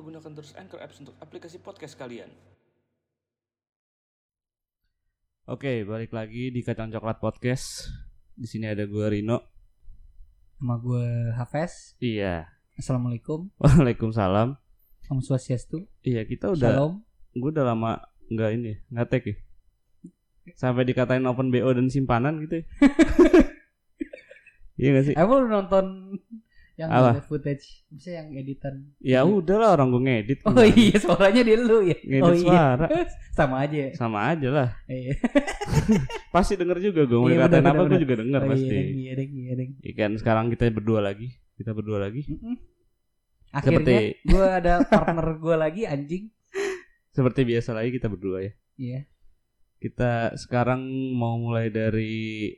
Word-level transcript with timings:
lupa 0.00 0.16
gunakan 0.16 0.32
terus 0.32 0.56
Anchor 0.56 0.80
Apps 0.80 0.96
untuk 1.04 1.12
aplikasi 1.20 1.60
podcast 1.60 1.92
kalian. 1.92 2.32
Oke, 5.44 5.84
balik 5.84 6.16
lagi 6.16 6.48
di 6.48 6.64
Kacang 6.64 6.88
Coklat 6.88 7.20
Podcast. 7.20 7.92
Di 8.32 8.48
sini 8.48 8.64
ada 8.64 8.88
gue 8.88 9.06
Rino. 9.12 9.44
Sama 10.56 10.80
gue 10.80 11.04
Hafes. 11.36 12.00
Iya. 12.00 12.48
Assalamualaikum. 12.80 13.52
Waalaikumsalam. 13.60 14.56
Om 15.12 15.20
Swastiastu. 15.20 15.84
Iya, 16.00 16.24
kita 16.24 16.48
udah 16.48 16.80
Shalom. 16.80 17.04
gue 17.36 17.50
udah 17.52 17.68
lama 17.68 18.00
nggak 18.32 18.50
ini, 18.56 18.80
nggak 18.88 19.04
tag 19.04 19.24
ya. 19.28 19.36
Sampai 20.56 20.88
dikatain 20.88 21.28
open 21.28 21.52
BO 21.52 21.76
dan 21.76 21.92
simpanan 21.92 22.40
gitu 22.48 22.64
ya. 22.64 22.66
iya 24.80 24.88
gak 24.96 25.04
sih? 25.12 25.14
Emang 25.20 25.44
lu 25.44 25.48
nonton 25.52 26.16
yang 26.80 26.88
Apa? 26.88 27.12
ada 27.12 27.20
footage, 27.20 27.84
misalnya 27.92 28.16
yang 28.24 28.28
editan. 28.40 28.74
Ya 29.04 29.20
udahlah 29.20 29.76
orang 29.76 29.92
gue 29.92 30.00
ngedit. 30.00 30.38
Oh 30.48 30.56
gimana? 30.56 30.72
iya, 30.72 30.96
suaranya 30.96 31.42
di 31.44 31.52
lu 31.54 31.78
ya. 31.84 31.98
Ngedit 32.00 32.24
oh 32.24 32.32
iya. 32.32 32.40
suara. 32.40 32.86
Sama 33.36 33.54
aja. 33.60 33.76
ya? 33.76 33.90
Sama 33.92 34.18
aja 34.32 34.48
lah. 34.48 34.68
Iya. 34.88 35.12
Pasti 36.34 36.56
denger 36.56 36.80
juga 36.80 37.04
gue 37.04 37.18
mau 37.20 37.28
Iya, 37.28 37.44
dikatain 37.44 37.66
apa 37.68 37.82
gue 37.84 37.98
juga 38.00 38.14
denger 38.24 38.40
Oh, 38.40 38.48
pasti. 38.48 38.64
Iya, 38.72 38.80
deng, 38.80 38.96
iya, 38.96 39.12
deng, 39.12 39.30
iya, 39.36 39.52
deng. 39.60 39.70
Ikan 39.84 40.12
sekarang 40.16 40.48
kita 40.48 40.72
berdua 40.72 41.04
lagi. 41.04 41.28
Kita 41.60 41.76
berdua 41.76 41.98
lagi. 42.00 42.24
Akhirnya 43.50 43.82
Seperti- 43.84 44.24
gue 44.24 44.46
ada 44.46 44.72
partner 44.86 45.28
gue 45.36 45.56
lagi 45.60 45.82
anjing. 45.84 46.24
Seperti 47.16 47.40
biasa 47.44 47.76
lagi 47.76 47.90
kita 47.92 48.08
berdua 48.08 48.40
ya. 48.40 48.52
Iya. 48.80 49.00
Kita 49.76 50.32
sekarang 50.36 50.80
mau 51.12 51.36
mulai 51.36 51.68
dari 51.68 52.48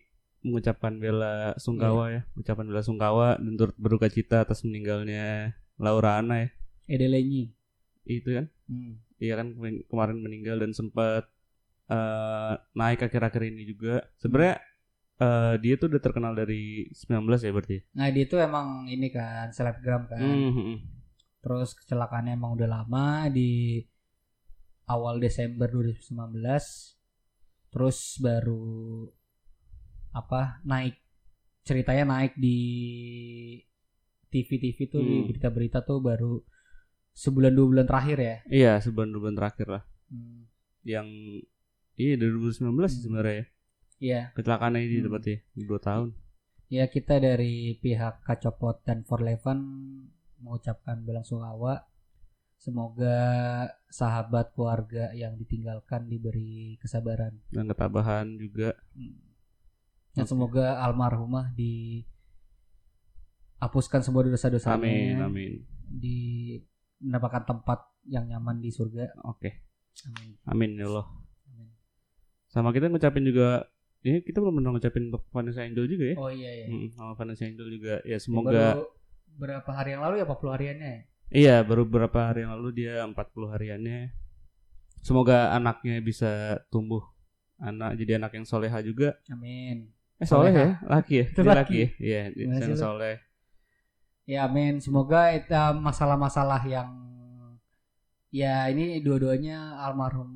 mengucapkan 0.43 0.99
bela 0.99 1.55
sungkawa 1.57 2.11
Iya. 2.11 2.21
ya, 2.27 2.41
ucapan 2.43 2.67
bela 2.67 2.83
sungkawa 2.83 3.29
dan 3.39 3.55
turut 3.55 3.77
berduka 3.79 4.07
cita 4.07 4.43
atas 4.43 4.63
meninggalnya 4.63 5.55
Laura 5.79 6.19
Ana 6.19 6.47
ya. 6.47 6.49
Edelenyi. 6.89 7.55
Itu 8.03 8.35
kan, 8.35 8.47
Hmm. 8.67 8.99
iya 9.17 9.39
kan 9.39 9.55
kemarin- 9.87 10.21
meninggal 10.21 10.59
dan 10.59 10.73
sempat 10.73 11.31
eh, 11.87 12.53
naik 12.73 13.05
akhir-akhir 13.05 13.43
ini 13.45 13.69
juga. 13.69 14.01
Sebenarnya 14.17 14.57
eh, 15.21 15.55
dia 15.61 15.77
tuh 15.77 15.87
udah 15.87 16.01
terkenal 16.01 16.33
dari 16.33 16.89
19 16.91 17.45
ya 17.45 17.53
berarti. 17.53 17.79
Nah 17.93 18.09
dia 18.09 18.25
tuh 18.25 18.41
emang 18.41 18.89
ini 18.89 19.07
kan 19.07 19.53
selebgram 19.53 20.09
kan. 20.09 20.19
Mhm. 20.19 20.75
Terus 21.39 21.77
kecelakaannya 21.77 22.33
emang 22.33 22.57
udah 22.57 22.67
lama 22.67 23.29
di 23.29 23.83
awal 24.85 25.21
Desember 25.21 25.69
2019. 25.69 26.97
Terus 27.69 28.19
baru 28.19 29.07
apa 30.13 30.61
naik 30.63 30.97
ceritanya 31.63 32.05
naik 32.11 32.37
di 32.37 32.59
TV-TV 34.29 34.79
tuh 34.89 35.01
di 35.01 35.17
Hmm. 35.21 35.27
berita-berita 35.29 35.79
tuh 35.83 36.01
baru 36.01 36.41
sebulan 37.13 37.53
dua 37.53 37.67
bulan 37.69 37.87
terakhir 37.87 38.19
ya. 38.19 38.37
Iya, 38.49 38.73
sebulan 38.81 39.09
dua 39.11 39.21
bulan 39.23 39.37
terakhir 39.37 39.67
lah. 39.69 39.83
Hmm. 40.09 40.49
Yang 40.83 41.09
iya 41.95 42.15
dari 42.17 42.31
2019 42.31 42.57
sih 42.89 42.99
Hmm. 42.99 43.05
sebenarnya 43.05 43.35
ya. 43.35 43.47
Iya, 44.03 44.21
Kecelakaannya 44.35 44.81
ini 44.81 44.97
Hmm. 44.99 45.11
berarti 45.11 45.33
ya, 45.33 45.41
2 45.63 45.79
tahun. 45.79 46.09
ya 46.67 46.89
kita 46.89 47.21
dari 47.21 47.77
pihak 47.77 48.25
Kacopot 48.25 48.81
dan 48.83 49.05
Forlevan 49.05 49.59
mengucapkan 50.39 51.05
belasungkawa. 51.05 51.85
Semoga 52.57 53.19
sahabat 53.87 54.55
keluarga 54.55 55.13
yang 55.13 55.37
ditinggalkan 55.37 56.09
diberi 56.09 56.81
kesabaran. 56.81 57.43
dan 57.51 57.69
ketabahan 57.69 58.39
juga. 58.39 58.73
Dan 60.13 60.29
semoga 60.29 60.77
almarhumah 60.85 61.57
di 61.57 62.05
hapuskan 63.63 64.05
semua 64.05 64.27
dosa-dosanya. 64.27 64.77
Amin, 64.77 65.17
amin. 65.23 65.53
Di 65.89 66.19
mendapatkan 67.01 67.49
tempat 67.49 67.79
yang 68.11 68.29
nyaman 68.29 68.59
di 68.59 68.69
surga. 68.69 69.15
Oke, 69.25 69.63
Amin. 70.11 70.37
amin 70.45 70.71
ya 70.79 70.87
Allah. 70.91 71.07
Amin. 71.49 71.71
Sama 72.51 72.75
kita 72.75 72.91
ngucapin 72.91 73.25
juga 73.25 73.65
ini 74.03 74.19
kita 74.27 74.43
belum 74.43 74.59
pernah 74.59 74.71
ngucapin 74.75 75.15
untuk 75.15 75.23
Vanessa 75.31 75.63
Angel 75.63 75.87
juga 75.87 76.05
ya. 76.11 76.17
Oh 76.19 76.31
iya 76.31 76.51
ya. 76.51 76.67
Mm, 76.69 76.87
sama 76.91 77.13
Vanessa 77.15 77.47
Angel 77.47 77.69
juga 77.71 78.03
ya 78.03 78.19
Baru 78.19 78.25
semoga 78.27 78.65
berapa 79.33 79.71
hari 79.73 79.97
yang 79.97 80.03
lalu 80.05 80.15
ya 80.21 80.27
40 80.29 80.53
hariannya 80.53 80.91
ya? 80.93 81.03
iya 81.33 81.57
baru 81.65 81.89
beberapa 81.89 82.29
hari 82.29 82.45
yang 82.45 82.53
lalu 82.59 82.69
dia 82.85 83.07
40 83.07 83.15
hariannya. 83.55 84.13
Semoga 85.03 85.55
anaknya 85.55 85.99
bisa 86.03 86.63
tumbuh 86.71 87.03
anak 87.63 87.95
jadi 87.95 88.19
anak 88.19 88.35
yang 88.35 88.47
soleha 88.47 88.79
juga. 88.83 89.19
Amin. 89.31 89.95
Eh 90.21 90.27
soleh 90.27 90.53
ya, 90.53 90.69
laki 90.85 91.15
ya, 91.19 91.25
Dia 91.31 91.43
laki. 91.43 91.53
laki 91.57 91.77
ya. 91.79 91.89
Iya, 91.99 92.23
dia 92.61 92.77
soleh. 92.77 93.17
Ya 94.25 94.47
amin. 94.47 94.79
Semoga 94.79 95.35
itu 95.35 95.51
masalah-masalah 95.81 96.63
yang 96.65 96.91
ya 98.33 98.71
ini 98.71 99.03
dua-duanya 99.05 99.83
almarhum 99.83 100.31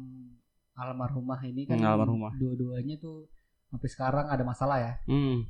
almarhumah 0.76 1.40
ini 1.46 1.64
kan 1.64 1.80
Hmm, 1.80 1.88
almarhumah. 1.88 2.34
dua-duanya 2.36 3.00
tuh 3.00 3.30
sampai 3.70 3.88
sekarang 3.88 4.26
ada 4.28 4.44
masalah 4.44 4.76
ya. 4.78 4.92
Hmm, 5.06 5.46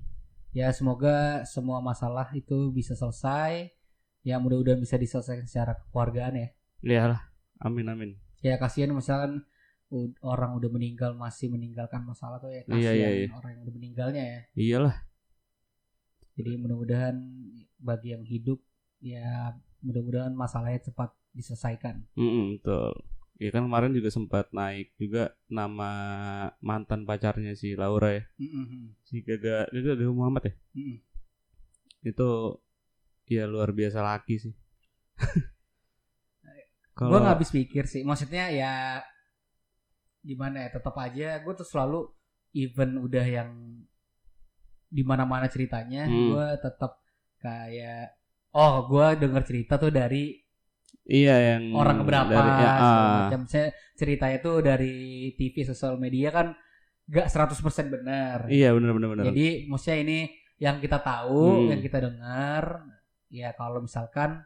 Ya 0.55 0.73
semoga 0.73 1.45
semua 1.45 1.85
masalah 1.85 2.33
itu 2.33 2.73
bisa 2.73 2.97
selesai. 2.97 3.69
Ya 4.25 4.41
mudah-mudahan 4.41 4.81
bisa 4.81 4.97
diselesaikan 4.97 5.45
secara 5.45 5.77
kekeluargaan 5.77 6.35
ya. 6.35 6.49
iyalah. 6.83 7.21
Amin 7.59 7.89
amin. 7.89 8.11
Ya 8.41 8.57
kasihan 8.57 8.93
misalkan 8.93 9.45
orang 10.23 10.57
udah 10.59 10.71
meninggal 10.73 11.13
masih 11.17 11.49
meninggalkan 11.53 12.03
masalah 12.05 12.39
tuh 12.43 12.51
ya 12.53 12.63
kasihan 12.65 12.81
Iya, 12.81 12.93
iya, 12.95 13.09
iya. 13.25 13.29
orang 13.35 13.51
yang 13.57 13.63
udah 13.67 13.75
meninggalnya 13.75 14.23
ya. 14.25 14.41
Iyalah. 14.57 14.97
Jadi 16.37 16.51
mudah-mudahan 16.61 17.17
bagi 17.81 18.09
yang 18.13 18.25
hidup 18.25 18.61
ya 19.01 19.57
mudah-mudahan 19.81 20.33
masalahnya 20.33 20.81
cepat 20.85 21.13
diselesaikan. 21.33 22.05
Mm 22.17 22.61
betul. 22.61 22.93
Ya 23.37 23.53
kan 23.53 23.69
kemarin 23.69 23.93
juga 23.93 24.09
sempat 24.09 24.49
naik 24.57 24.97
juga 24.97 25.37
nama 25.53 25.93
mantan 26.65 27.05
pacarnya 27.05 27.53
si 27.53 27.77
Laura 27.77 28.17
ya. 28.17 28.25
Mm-mm. 28.41 28.97
Si 29.05 29.21
Gaga 29.21 29.69
Gaga 29.69 29.93
Gaga 29.93 30.13
Muhammad 30.13 30.43
ya. 30.49 30.55
Mm-mm. 30.73 30.97
Itu 32.01 32.29
ya 33.29 33.45
luar 33.45 33.77
biasa 33.77 34.01
laki 34.01 34.35
sih. 34.41 34.55
Gue 36.97 37.19
nggak 37.21 37.37
habis 37.37 37.53
pikir 37.53 37.85
sih. 37.85 38.09
Maksudnya 38.09 38.49
ya 38.49 39.05
gimana 40.27 40.67
ya 40.67 40.75
tetap 40.75 40.95
aja 40.99 41.39
gue 41.39 41.53
tuh 41.55 41.63
selalu 41.63 42.11
even 42.53 42.99
udah 42.99 43.23
yang 43.23 43.51
di 44.87 45.03
mana-mana 45.03 45.47
ceritanya 45.47 46.05
Hmm. 46.05 46.35
gue 46.35 46.47
tetap 46.59 46.99
kayak 47.39 48.11
oh 48.53 48.87
gue 48.87 49.07
denger 49.23 49.43
cerita 49.45 49.79
tuh 49.79 49.91
dari 49.91 50.35
iya 51.07 51.55
yang 51.55 51.71
orang 51.73 52.03
keberapa 52.03 52.27
dari, 52.29 52.51
ya, 52.59 52.71
ah, 52.75 53.31
macam. 53.31 53.47
Saya 53.47 53.71
ceritanya 53.95 54.39
tuh 54.41 54.59
dari 54.59 54.95
TV 55.33 55.63
sosial 55.63 55.95
media 55.97 56.35
kan 56.35 56.51
gak 57.07 57.31
100% 57.31 57.63
benar. 57.87 58.51
Iya 58.51 58.75
benar 58.75 58.91
benar 58.91 59.09
benar. 59.15 59.25
Jadi 59.31 59.71
maksudnya 59.71 59.99
ini 60.03 60.19
yang 60.59 60.83
kita 60.83 60.99
tahu, 60.99 61.63
Hmm. 61.63 61.71
yang 61.71 61.79
kita 61.79 62.03
dengar 62.03 62.83
ya 63.31 63.55
kalau 63.55 63.85
misalkan 63.85 64.43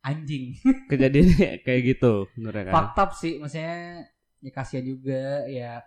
anjing 0.00 0.54
Kejadian 0.88 1.28
kayak 1.66 1.80
gitu 1.84 2.30
bener 2.38 2.64
kan. 2.64 2.72
fakta 2.72 3.02
sih 3.12 3.36
maksudnya 3.36 4.04
ya 4.38 4.50
kasihan 4.50 4.84
juga 4.84 5.44
ya 5.46 5.82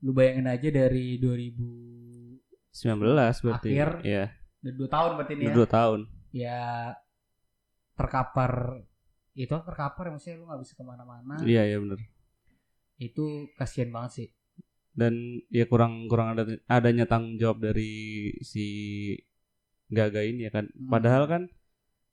lu 0.00 0.12
bayangin 0.12 0.46
aja 0.46 0.68
dari 0.68 1.16
2000 1.16 2.74
19 2.74 3.00
berarti. 3.46 3.70
Akhir. 3.70 3.90
Iya, 4.02 4.24
dari 4.58 4.74
dua 4.74 4.90
tahun 4.90 5.10
berarti 5.14 5.32
ini 5.34 5.44
ya 5.46 5.54
dua 5.54 5.68
tahun. 5.68 6.00
ya 6.34 6.60
terkapar 7.94 8.82
itu 9.34 9.50
terkapar 9.50 10.02
ya 10.06 10.12
maksudnya 10.12 10.36
lu 10.38 10.46
nggak 10.46 10.60
bisa 10.62 10.74
ke 10.74 10.82
mana-mana 10.82 11.34
Iya 11.42 11.62
iya 11.66 11.78
benar. 11.78 11.98
itu 12.96 13.24
kasihan 13.54 13.90
banget 13.90 14.10
sih 14.14 14.28
Dan 14.94 15.14
ya 15.50 15.66
kurang 15.66 16.06
kurang 16.06 16.38
ada 16.38 16.46
adanya 16.70 17.02
tanggung 17.06 17.34
jawab 17.34 17.58
dari 17.58 18.30
si 18.46 18.66
Gaga 19.90 20.22
ini 20.22 20.46
ya 20.46 20.54
kan. 20.54 20.70
Hmm. 20.70 20.86
Padahal 20.86 21.26
kan 21.26 21.42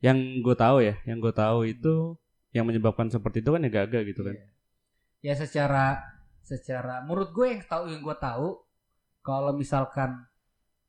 yang 0.02 0.18
gue 0.42 0.56
tahu 0.58 0.82
ya, 0.82 0.98
yang 1.06 1.22
gue 1.22 1.30
tahu 1.30 1.70
itu 1.70 2.18
yang 2.52 2.66
menyebabkan 2.66 3.08
seperti 3.08 3.46
itu 3.46 3.54
kan 3.54 3.62
ya 3.62 3.70
Gaga 3.70 4.02
gitu 4.02 4.26
kan. 4.26 4.34
Iya. 4.34 4.46
Ya 5.22 5.34
secara 5.34 6.02
secara 6.42 7.02
menurut 7.02 7.30
gue 7.32 7.48
yang 7.48 7.62
tahu 7.64 7.84
yang 7.88 8.02
gue 8.02 8.18
tahu 8.18 8.58
kalau 9.22 9.54
misalkan 9.54 10.26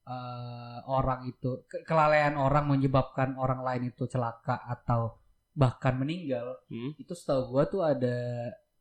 eh, 0.03 0.79
orang 0.85 1.25
itu 1.27 1.63
ke- 1.65 1.85
kelalaian 1.85 2.35
orang 2.35 2.67
menyebabkan 2.67 3.37
orang 3.37 3.61
lain 3.61 3.89
itu 3.89 4.05
celaka 4.07 4.59
atau 4.67 5.21
bahkan 5.53 5.95
meninggal 5.95 6.59
Hmm? 6.67 6.97
itu 6.97 7.13
setahu 7.13 7.53
gue 7.53 7.65
tuh 7.71 7.83
ada 7.85 8.17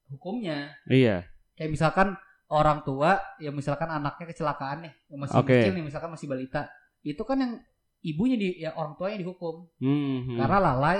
hukumnya 0.07 0.71
Iya. 0.87 1.27
kayak 1.53 1.69
misalkan 1.69 2.15
orang 2.47 2.81
tua 2.81 3.19
yang 3.37 3.53
misalkan 3.53 3.87
anaknya 3.87 4.25
kecelakaan 4.25 4.83
nih 4.83 4.93
yang 5.07 5.19
masih 5.19 5.37
Oke. 5.37 5.51
kecil 5.53 5.71
nih 5.73 5.85
misalkan 5.85 6.09
masih 6.09 6.27
balita 6.27 6.67
itu 7.01 7.21
kan 7.21 7.37
yang 7.37 7.53
ibunya 8.01 8.35
di 8.35 8.47
ya 8.57 8.73
orang 8.73 8.95
tuanya 8.95 9.19
dihukum 9.19 9.67
Hmm, 9.77 10.25
hmm. 10.25 10.37
karena 10.39 10.57
lalai 10.63 10.99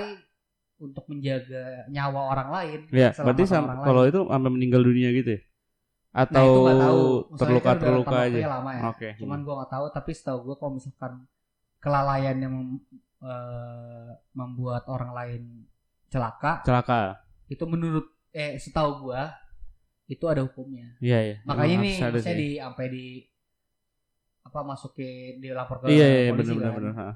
untuk 0.82 1.04
menjaga 1.06 1.86
nyawa 1.88 2.20
orang 2.34 2.48
lain 2.50 2.80
Ya, 2.90 3.08
keselamatan 3.14 3.24
berarti 3.26 3.44
sam- 3.46 3.64
orang 3.64 3.78
lain. 3.78 3.86
kalau 3.86 4.02
itu 4.04 4.20
sampai 4.26 4.50
meninggal 4.50 4.82
dunia 4.82 5.08
gitu 5.14 5.30
ya? 5.38 5.40
Nah, 6.12 6.20
Atau 6.28 6.44
itu 6.44 6.58
nggak 6.60 6.80
tahu. 6.82 7.00
Maksudnya 7.08 7.38
terluka 7.40 7.70
udah 7.72 7.80
terluka 7.80 8.10
rentang 8.12 8.26
aja? 8.36 8.48
lama 8.52 8.70
ya. 8.74 8.82
Oke. 8.92 9.08
Cuman 9.16 9.38
gua 9.46 9.54
nggak 9.62 9.72
tahu 9.72 9.86
tapi 9.94 10.10
setahu 10.12 10.38
gua 10.44 10.56
kalau 10.60 10.72
misalkan 10.76 11.12
kelalaian 11.78 12.36
yang 12.36 12.56
eh, 13.22 14.10
membuat 14.34 14.82
orang 14.90 15.10
lain 15.14 15.42
celaka 16.12 16.60
celaka. 16.68 17.22
itu 17.48 17.64
menurut 17.64 18.04
eh 18.34 18.60
setahu 18.60 19.08
gua 19.08 19.32
itu 20.04 20.24
ada 20.28 20.44
hukumnya. 20.44 20.92
Iya 21.00 21.18
iya. 21.24 21.36
Makanya 21.48 21.80
ada 22.12 22.18
saya 22.20 22.36
di 22.36 22.48
sampai 22.60 22.86
di 22.92 23.04
apa 24.42 24.60
masukin 24.66 25.38
dilapor 25.38 25.80
ke 25.80 25.86
Iya 25.88 26.04
iya 26.04 26.20
iya, 26.26 26.30
polisi 26.34 26.50
benar 26.52 26.68
kan. 26.68 26.76
benar. 26.76 26.94
ha. 26.98 27.08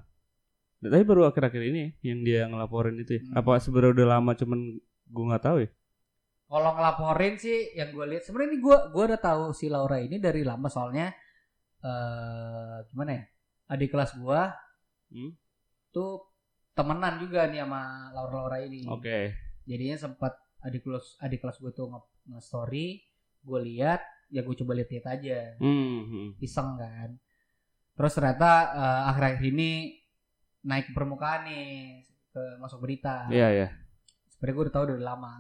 Tapi 0.89 1.03
baru 1.05 1.23
akhir-akhir 1.27 1.63
ini 1.63 1.83
yang 2.01 2.21
dia 2.23 2.47
ngelaporin 2.47 2.97
itu 2.99 3.19
ya. 3.19 3.23
Hmm. 3.23 3.39
Apa 3.41 3.59
sebenarnya 3.59 3.93
udah 3.97 4.07
lama 4.19 4.33
cuman 4.33 4.61
gua 5.09 5.25
nggak 5.33 5.45
tahu 5.45 5.59
ya. 5.65 5.71
Kalau 6.47 6.71
ngelaporin 6.79 7.35
sih 7.37 7.59
yang 7.75 7.91
gue 7.91 8.07
lihat 8.07 8.23
sebenarnya 8.23 8.51
ini 8.55 8.59
gue 8.63 8.77
gua 8.95 9.03
udah 9.11 9.19
tahu 9.19 9.43
si 9.51 9.67
Laura 9.67 9.99
ini 9.99 10.23
dari 10.23 10.47
lama 10.47 10.71
soalnya 10.71 11.11
eh 11.83 12.77
gimana 12.87 13.11
ya 13.15 13.25
adik 13.69 13.91
kelas 13.91 14.15
gua 14.17 14.55
Hmm. 15.07 15.39
tuh 15.95 16.19
temenan 16.75 17.23
juga 17.23 17.47
nih 17.47 17.63
sama 17.63 18.11
Laura 18.11 18.43
Laura 18.43 18.59
ini. 18.59 18.83
Oke. 18.91 19.39
Jadinya 19.63 19.95
sempat 19.95 20.35
adik 20.61 20.83
kelas 20.83 21.15
adik 21.23 21.39
kelas 21.39 21.63
gue 21.63 21.71
tuh 21.71 21.87
nge, 21.87 22.03
story 22.43 23.07
gue 23.41 23.61
lihat 23.63 24.03
ya 24.27 24.43
gue 24.43 24.55
coba 24.59 24.75
lihat-lihat 24.75 25.07
aja 25.07 25.39
Hmm, 25.63 25.99
hmm. 26.11 26.29
iseng 26.43 26.75
kan. 26.75 27.15
Terus 27.95 28.13
ternyata 28.19 28.51
eh, 28.75 29.03
akhir-akhir 29.15 29.47
ini 29.47 29.71
naik 30.67 30.91
ke 30.91 30.93
permukaan 30.93 31.47
nih 31.47 32.03
ke 32.29 32.43
masuk 32.59 32.83
berita. 32.83 33.31
Iya 33.31 33.49
iya. 33.49 33.69
sebenarnya 34.29 34.53
gue 34.53 34.65
udah 34.67 34.75
tahu 34.75 34.87
dari 34.91 35.01
lama 35.01 35.33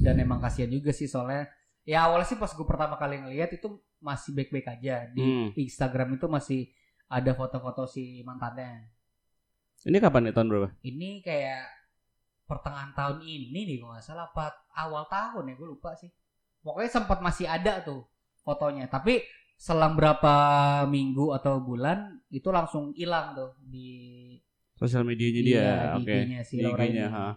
dan 0.00 0.14
emang 0.16 0.38
kasihan 0.38 0.66
juga 0.68 0.90
sih 0.90 1.06
soalnya 1.06 1.46
ya 1.84 2.04
awalnya 2.04 2.26
sih 2.26 2.34
pas 2.34 2.50
gue 2.50 2.64
pertama 2.64 2.96
kali 2.96 3.18
ngeliat 3.18 3.52
itu 3.52 3.68
masih 3.98 4.30
baik-baik 4.32 4.66
aja 4.68 5.06
di 5.08 5.22
Hmm. 5.22 5.48
Instagram 5.54 6.14
itu 6.14 6.26
masih 6.26 6.60
ada 7.06 7.32
foto-foto 7.32 7.84
si 7.84 8.20
mantannya 8.22 8.90
Ini 9.80 9.96
kapan 9.96 10.26
nih 10.26 10.34
tahun 10.34 10.48
berapa? 10.48 10.68
ini 10.82 11.22
kayak 11.22 11.62
pertengahan 12.44 12.90
tahun 12.92 13.22
ini 13.22 13.60
nih 13.64 13.76
gue 13.78 13.86
nggak 13.86 14.02
salah 14.02 14.26
apa 14.26 14.50
awal 14.74 15.06
tahun 15.06 15.44
ya 15.46 15.54
gue 15.54 15.68
lupa 15.68 15.94
sih 15.94 16.10
pokoknya 16.58 16.90
sempat 16.90 17.18
masih 17.20 17.46
ada 17.46 17.78
tuh 17.80 18.02
fotonya 18.40 18.88
tapi 18.88 19.22
selang 19.58 19.98
berapa 19.98 20.34
minggu 20.86 21.34
atau 21.34 21.58
bulan 21.58 22.22
itu 22.30 22.46
langsung 22.48 22.94
hilang 22.94 23.34
tuh 23.34 23.50
di 23.60 23.90
Sosial 24.72 25.02
medianya 25.02 25.42
dia. 25.42 25.50
Iya, 25.50 25.74
di 25.74 25.96
Oke. 25.98 26.14
IG-nya 26.14 26.40
si 26.46 26.54
Laura 26.62 26.86
IG-nya, 26.86 27.04
ini. 27.04 27.12
ha. 27.12 27.28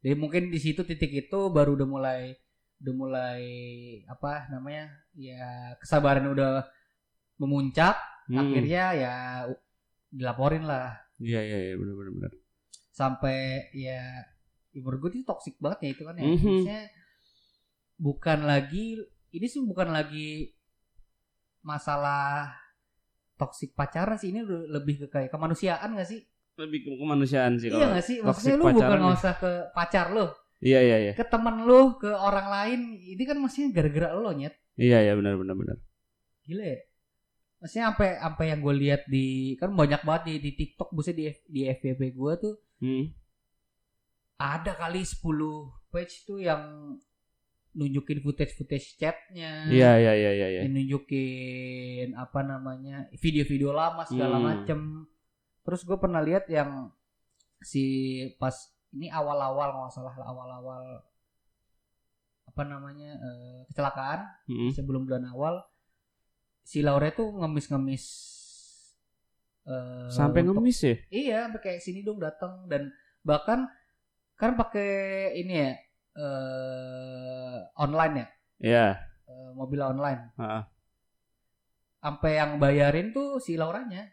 Jadi 0.00 0.14
mungkin 0.14 0.42
di 0.48 0.56
situ 0.56 0.86
titik 0.86 1.10
itu 1.10 1.50
baru 1.50 1.74
udah 1.74 1.88
mulai 1.90 2.20
udah 2.78 2.94
mulai 2.94 3.42
apa 4.06 4.48
namanya 4.48 4.88
ya 5.12 5.44
kesabaran 5.76 6.30
udah 6.30 6.64
memuncak 7.36 7.98
Hmm. 8.24 8.38
akhirnya 8.38 8.84
ya 8.94 9.14
dilaporin 10.08 10.62
lah 10.62 10.94
Iya 11.18 11.42
iya 11.42 11.58
iya 11.66 11.74
benar 11.74 11.94
benar 11.98 12.12
benar. 12.14 12.32
sampai 12.88 13.66
ya, 13.74 13.98
ya 14.70 14.78
menurut 14.78 15.02
gue 15.02 15.18
itu 15.18 15.26
toksik 15.26 15.58
banget 15.58 15.78
ya 15.82 15.88
itu 15.90 16.02
kan 16.06 16.14
ya 16.14 16.22
Mhm. 16.24 16.38
Maksudnya 16.38 16.80
bukan 17.98 18.38
lagi 18.46 19.02
ini 19.30 19.46
sih 19.46 19.60
bukan 19.60 19.90
lagi 19.90 20.54
masalah 21.62 22.52
toksik 23.34 23.72
pacaran 23.72 24.16
sih 24.16 24.30
ini 24.30 24.40
lebih 24.44 25.00
ke 25.00 25.06
kayak 25.08 25.30
kemanusiaan 25.30 25.94
gak 25.94 26.06
sih 26.06 26.20
Lebih 26.54 26.78
ke 26.82 26.90
kemanusiaan 26.94 27.56
sih 27.56 27.68
iya 27.68 27.86
gak 27.90 28.04
sih 28.04 28.20
maksudnya 28.20 28.56
lu 28.56 28.64
bukan 28.66 28.76
pacaran 28.76 29.00
nggak 29.00 29.10
ya. 29.10 29.18
usah 29.18 29.34
ke 29.34 29.50
pacar 29.70 30.06
lu 30.10 30.26
Iya 30.60 30.76
iya 30.78 30.96
iya. 31.00 31.12
ke 31.16 31.24
temen 31.24 31.64
lu 31.64 31.96
ke 31.96 32.10
orang 32.10 32.46
lain 32.46 32.80
ini 32.98 33.22
kan 33.22 33.36
maksudnya 33.36 33.72
gara-gara 33.72 34.12
lo 34.12 34.28
nyet 34.30 34.52
Iya 34.76 34.98
iya 35.00 35.12
benar 35.14 35.34
benar 35.34 35.56
benar. 35.56 35.76
gila 36.42 36.64
ya 36.66 36.78
maksudnya 37.56 37.84
sampai 37.88 38.08
sampai 38.18 38.44
yang 38.46 38.60
gue 38.60 38.74
lihat 38.78 39.02
di 39.06 39.26
kan 39.54 39.72
banyak 39.72 40.00
banget 40.00 40.22
di, 40.26 40.34
di 40.38 40.50
TikTok 40.54 40.92
buset 40.92 41.12
di 41.12 41.28
di 41.46 41.64
FYP 41.66 42.12
gue 42.12 42.32
tuh 42.38 42.54
Hmm. 42.80 43.12
ada 44.36 44.72
kali 44.74 45.00
10 45.00 45.20
page 45.88 46.24
tuh 46.24 46.40
yang 46.40 46.96
nunjukin 47.72 48.18
footage 48.18 48.52
footage 48.52 48.96
chatnya 48.96 49.66
Iya 49.66 49.90
iya 49.96 50.12
iya 50.12 50.30
iya 50.32 50.48
yang 50.60 50.72
nunjukin 50.72 52.12
apa 52.14 52.42
namanya 52.42 53.06
video-video 53.14 53.70
lama 53.70 54.02
segala 54.02 54.36
Hmm. 54.36 54.46
macem 54.46 54.78
terus 55.60 55.82
gue 55.82 55.94
pernah 55.94 56.18
lihat 56.18 56.46
yang 56.46 56.90
si 57.60 57.84
pas 58.36 58.54
ini 58.90 59.06
awal-awal 59.06 59.70
nggak 59.76 59.92
salah 59.92 60.16
awal-awal 60.16 61.04
apa 62.44 62.62
namanya 62.64 63.14
eh, 63.14 63.60
kecelakaan 63.66 64.26
Hmm. 64.44 64.70
sebelum 64.70 65.04
bulan 65.04 65.28
awal 65.28 65.62
si 66.60 66.80
Laura 66.80 67.06
itu 67.06 67.22
ngemis-ngemis 67.22 68.04
eh, 69.64 70.08
Sampai 70.10 70.42
ngemis 70.42 70.78
ya? 70.80 70.96
iya 71.08 71.36
sampai 71.44 71.60
kayak 71.60 71.80
sini 71.80 72.00
dong 72.00 72.18
datang 72.18 72.66
dan 72.66 72.90
bahkan 73.22 73.70
kan 74.34 74.56
pakai 74.56 74.90
ini 75.36 75.54
ya 75.54 75.70
eh 76.12 77.58
online 77.76 78.14
ya 78.14 78.26
Iya. 78.60 78.86
eh, 79.26 79.50
mobil 79.54 79.78
online 79.78 80.34
Ha. 80.36 80.66
sampai 81.98 82.32
yang 82.34 82.56
bayarin 82.56 83.10
tuh 83.10 83.36
si 83.36 83.54
Lauranya 83.54 84.08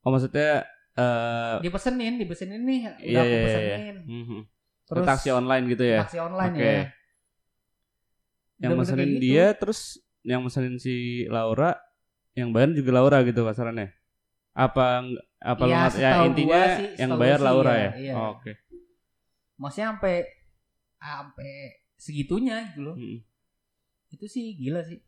Oh 0.00 0.10
maksudnya 0.10 0.66
eh 0.92 1.56
dipesenin 1.60 2.18
dipesenin 2.18 2.62
nih 2.62 2.80
udah 2.84 2.94
Iya, 3.00 3.20
aku 3.20 3.28
iya, 3.28 3.38
iya, 3.38 3.46
pesenin 3.46 3.96
mhm. 4.02 4.40
terus 4.84 5.06
taksi 5.06 5.30
online 5.30 5.64
gitu 5.66 5.84
ya. 5.84 5.98
taksi 6.02 6.18
online 6.18 6.52
Oke. 6.52 6.66
ya 6.66 6.82
Yang 8.60 8.72
mesenin 8.78 8.98
kayak 9.02 9.14
gitu. 9.18 9.22
dia 9.24 9.46
terus 9.54 9.80
yang 10.22 10.40
mesenin 10.42 10.76
si 10.78 10.94
Laura 11.26 11.74
yang 12.32 12.50
bayar 12.50 12.70
juga 12.72 12.90
Laura 12.94 13.18
gitu 13.22 13.42
kasarannya. 13.42 13.90
Apa 14.54 15.02
apa 15.38 15.62
lu 15.64 15.70
Iya, 15.70 15.80
ngat- 15.82 15.98
ya 15.98 16.10
intinya 16.24 16.62
sih, 16.78 16.88
yang 16.94 17.10
bayar 17.18 17.40
Laura 17.42 17.72
iya, 17.72 17.82
ya? 17.82 17.90
iya. 17.98 18.12
Oh, 18.14 18.38
Oke. 18.38 18.52
maksudnya 19.58 19.96
sampai 19.96 20.14
sampai 21.02 21.82
segitunya 21.98 22.70
gitu 22.70 22.80
loh. 22.86 22.96
Mhm. 22.96 23.18
itu 24.12 24.26
sih 24.28 24.52
gila 24.54 24.84
sih. 24.84 25.00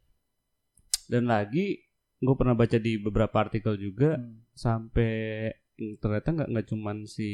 Dan 1.06 1.28
lagi 1.28 1.84
gue 2.18 2.34
pernah 2.34 2.56
baca 2.56 2.80
di 2.80 2.96
beberapa 2.96 3.36
artikel 3.36 3.76
juga 3.76 4.16
Hmm. 4.16 4.40
sampai 4.50 5.12
ternyata 6.00 6.32
nggak 6.32 6.48
nggak 6.48 6.66
cuman 6.72 7.04
si 7.04 7.28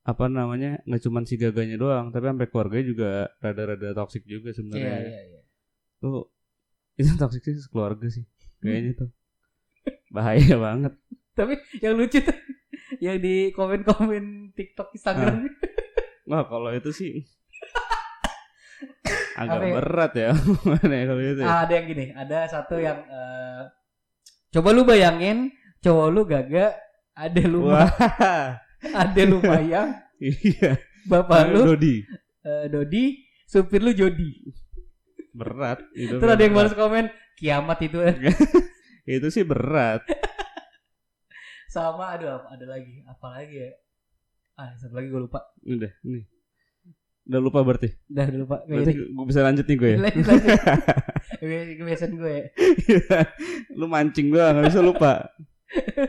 apa 0.00 0.32
namanya 0.32 0.80
nggak 0.88 1.02
cuman 1.04 1.28
si 1.28 1.36
gaganya 1.36 1.76
doang 1.76 2.08
tapi 2.08 2.24
sampai 2.24 2.48
keluarganya 2.48 2.86
juga 2.88 3.10
rada-rada 3.38 3.92
toksik 3.92 4.24
juga 4.24 4.56
sebenarnya. 4.56 4.96
Iya 5.04 5.20
iya 5.28 5.40
tuh 6.00 6.32
itu 6.96 7.12
toksik 7.20 7.44
sih 7.44 7.60
keluarga 7.68 8.08
sih 8.08 8.24
kayaknya 8.64 9.04
tuh. 9.04 9.10
Bahaya 10.08 10.56
banget. 10.56 10.96
Tapi 11.36 11.54
yang 11.84 12.00
lucu 12.00 12.24
tuh 12.24 12.38
yang 13.04 13.20
di 13.20 13.52
komen-komen 13.52 14.56
TikTok 14.56 14.96
Instagram 14.96 15.44
wah 16.30 16.46
kalau 16.46 16.70
itu 16.70 16.90
sih 16.90 17.12
agak 19.40 19.62
ya? 19.62 19.72
berat 19.74 20.12
ya. 20.14 20.30
Mana 20.68 20.94
ya 20.94 21.04
kalau 21.06 21.22
itu 21.22 21.40
ya? 21.40 21.46
Ah, 21.46 21.58
ada 21.64 21.72
yang 21.72 21.86
gini 21.86 22.04
ada 22.12 22.36
satu 22.46 22.74
yang 22.76 22.98
eh, 23.02 23.60
coba 24.50 24.68
lu 24.70 24.82
bayangin 24.84 25.50
cowok 25.80 26.06
lu 26.08 26.20
gagak 26.24 26.72
ada 27.12 27.42
lu 27.44 27.58
wah. 27.66 27.88
ada 29.02 29.20
lu 29.22 29.38
mayang 29.40 29.90
iya. 30.18 30.78
Bapak 31.02 31.50
lu 31.50 31.66
Dodi. 31.66 32.04
eh, 32.40 32.64
Dodi 32.68 33.04
supir 33.44 33.80
lu 33.80 33.90
Jody. 33.90 34.30
Berat 35.30 35.80
itu 35.92 36.16
terus 36.16 36.30
ada 36.30 36.42
yang 36.42 36.52
balas 36.52 36.72
komen 36.72 37.08
kiamat 37.34 37.76
itu. 37.80 37.96
Itu 39.04 39.26
sih 39.28 39.42
berat. 39.42 40.04
Sama 41.66 42.12
aduh 42.12 42.36
apa- 42.36 42.52
ada 42.52 42.64
lagi 42.68 43.00
apa 43.04 43.26
lagi 43.30 43.56
ya 43.56 43.70
ah 44.60 44.76
satu 44.76 44.92
lagi 44.92 45.08
gue 45.08 45.20
lupa. 45.24 45.40
Udah 45.64 45.92
nih 46.04 46.24
udah 47.30 47.40
lupa 47.40 47.62
berarti? 47.62 47.88
Udah 48.10 48.24
udah 48.26 48.40
lupa. 48.42 48.56
Berarti 48.66 48.92
gue 49.06 49.26
bisa 49.30 49.40
lanjut 49.46 49.64
nih 49.64 49.76
gue 49.78 49.90
ya? 49.94 49.98
Kebiasaan- 51.78 52.18
gue 52.18 52.32
ya. 52.34 52.44
lu 53.78 53.86
mancing 53.86 54.28
doang 54.34 54.58
nggak 54.58 54.66
bisa 54.66 54.82
lupa. 54.82 55.12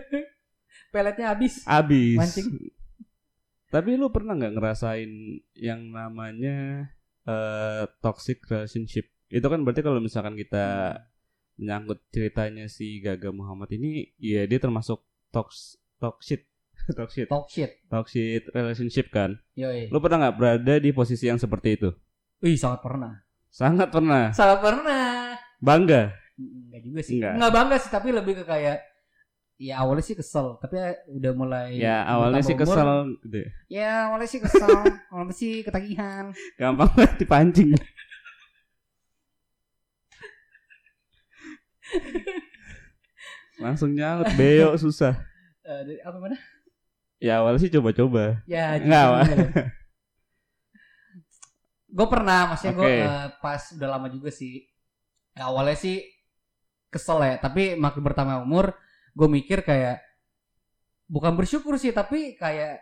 Peletnya 0.94 1.32
habis. 1.32 1.64
Abis 1.64 2.20
Mancing. 2.20 2.48
tapi 3.72 3.96
lu 3.96 4.12
pernah 4.12 4.36
nggak 4.36 4.60
ngerasain 4.60 5.40
yang 5.56 5.96
namanya 5.96 6.90
eh, 7.24 7.84
toxic 8.04 8.44
relationship? 8.50 9.08
Itu 9.32 9.48
kan 9.48 9.64
berarti 9.64 9.80
kalau 9.80 10.04
misalkan 10.04 10.36
kita 10.36 10.98
menyangkut 11.56 12.04
ceritanya 12.12 12.68
si 12.68 13.00
Gaga 13.00 13.32
Muhammad 13.32 13.72
ini 13.72 14.12
ya 14.20 14.44
dia 14.50 14.60
termasuk 14.60 15.06
tox 15.32 15.80
toxic 16.02 16.51
toxic 17.00 17.28
shit 17.48 17.72
toxic 17.88 18.42
relationship 18.52 19.08
kan 19.10 19.38
yoi 19.54 19.88
lu 19.88 19.98
pernah 19.98 20.28
nggak 20.28 20.36
berada 20.38 20.74
di 20.78 20.90
posisi 20.92 21.26
yang 21.26 21.38
seperti 21.38 21.76
itu 21.76 21.90
wih 22.40 22.56
sangat 22.56 22.82
pernah 22.82 23.14
sangat 23.48 23.88
pernah 23.90 24.32
sangat 24.32 24.60
pernah 24.60 25.36
bangga 25.60 26.18
Enggak 26.42 26.82
juga 26.82 27.00
sih. 27.06 27.14
Enggak. 27.22 27.34
Enggak. 27.38 27.52
bangga 27.54 27.76
sih, 27.78 27.92
tapi 27.94 28.08
lebih 28.10 28.34
ke 28.42 28.50
kayak 28.50 28.82
ya 29.62 29.78
awalnya 29.78 30.02
sih 30.02 30.18
kesel, 30.18 30.58
tapi 30.58 30.74
ya 30.74 30.90
udah 31.06 31.32
mulai 31.38 31.78
ya 31.78 32.02
awalnya 32.02 32.42
sih 32.42 32.58
kesel 32.58 33.14
gitu 33.22 33.38
ya. 33.38 33.50
Ya, 33.70 33.92
awalnya 34.10 34.26
sih 34.26 34.42
kesel, 34.42 34.74
awalnya 35.14 35.36
sih 35.38 35.62
ketagihan. 35.62 36.34
gampang 36.58 36.90
banget 36.98 37.14
dipancing 37.22 37.70
langsung 43.62 43.94
nyaut 43.94 44.26
beo 44.34 44.74
susah 44.78 45.14
Eh, 45.62 45.82
dari- 45.86 46.02
apa 46.02 46.18
mana? 46.18 46.34
Ya 47.22 47.38
awalnya 47.38 47.62
sih 47.62 47.70
coba-coba. 47.70 48.42
Ya, 48.50 48.82
Nggak, 48.82 49.06
Pak. 49.14 49.26
gue 51.92 52.08
pernah, 52.10 52.50
maksudnya 52.50 52.74
gue 52.74 52.88
Oke. 52.90 52.98
pas 53.46 53.62
udah 53.78 53.90
lama 53.94 54.08
juga 54.10 54.34
sih. 54.34 54.66
Ya, 55.38 55.46
awalnya 55.54 55.78
sih 55.78 56.02
kesel 56.90 57.22
ya, 57.24 57.36
tapi 57.38 57.78
makin 57.78 58.02
bertambah 58.02 58.42
umur, 58.42 58.74
gue 59.14 59.28
mikir 59.30 59.62
kayak 59.62 60.02
bukan 61.06 61.38
bersyukur 61.38 61.78
sih, 61.78 61.94
tapi 61.94 62.36
kayak 62.36 62.82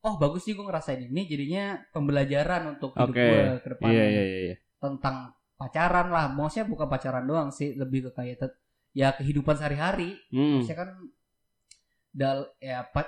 oh 0.00 0.16
bagus 0.16 0.46
sih 0.46 0.54
gue 0.56 0.64
ngerasain 0.64 1.02
ini, 1.10 1.26
jadinya 1.26 1.82
pembelajaran 1.92 2.78
untuk 2.78 2.94
hidup 2.96 3.12
Oke. 3.12 3.26
gue 3.28 3.60
ke 3.60 3.68
depan 3.76 3.88
Iya 3.90 4.04
iya 4.06 4.22
iya. 4.24 4.38
iya. 4.46 4.56
tentang 4.80 5.34
pacaran 5.58 6.06
lah. 6.08 6.30
Maksudnya 6.32 6.70
bukan 6.70 6.86
pacaran 6.88 7.24
doang 7.26 7.50
sih, 7.52 7.74
lebih 7.76 8.08
ke 8.08 8.10
kayak 8.14 8.56
ya 8.94 9.10
kehidupan 9.12 9.58
sehari-hari. 9.58 10.16
Hmm. 10.32 10.62
Maksudnya 10.62 10.78
kan 10.86 10.90
dal 12.10 12.38
ya 12.62 12.86
eh, 12.86 13.06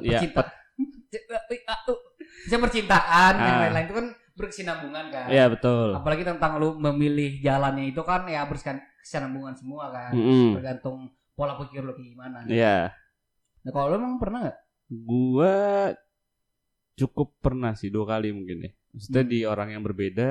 ya, 0.00 0.18
percinta 0.20 0.42
Maksudnya 0.74 2.60
percintaan 2.64 3.32
yang 3.36 3.54
Ah. 3.54 3.60
lain-lain 3.68 3.86
itu 3.86 3.94
kan 3.94 4.06
berkesinambungan 4.34 5.04
kan. 5.08 5.26
Iya 5.30 5.46
betul. 5.46 5.94
Apalagi 5.94 6.22
tentang 6.22 6.58
lu 6.58 6.74
memilih 6.74 7.38
jalannya 7.38 7.88
itu 7.88 8.02
kan 8.02 8.26
ya 8.26 8.42
berkesinambungan 8.44 9.54
semua 9.54 9.88
kan. 9.88 10.10
Mm-mm. 10.10 10.58
Tergantung 10.58 10.96
pola 11.32 11.54
pikir 11.56 11.80
lu 11.80 11.94
kayak 11.94 12.08
gimana. 12.10 12.36
Iya. 12.44 12.90
Nah 13.62 13.70
kalau 13.70 13.94
lu 13.94 13.96
emang 13.96 14.18
pernah 14.18 14.38
nggak? 14.44 14.58
Gua 14.90 15.54
cukup 16.94 17.38
pernah 17.38 17.74
sih 17.74 17.88
dua 17.88 18.06
kali 18.08 18.30
mungkin 18.30 18.66
ya. 18.66 18.70
Maksudnya 18.90 19.22
Hmm. 19.22 19.30
di 19.30 19.38
orang 19.42 19.68
yang 19.70 19.82
berbeda, 19.82 20.28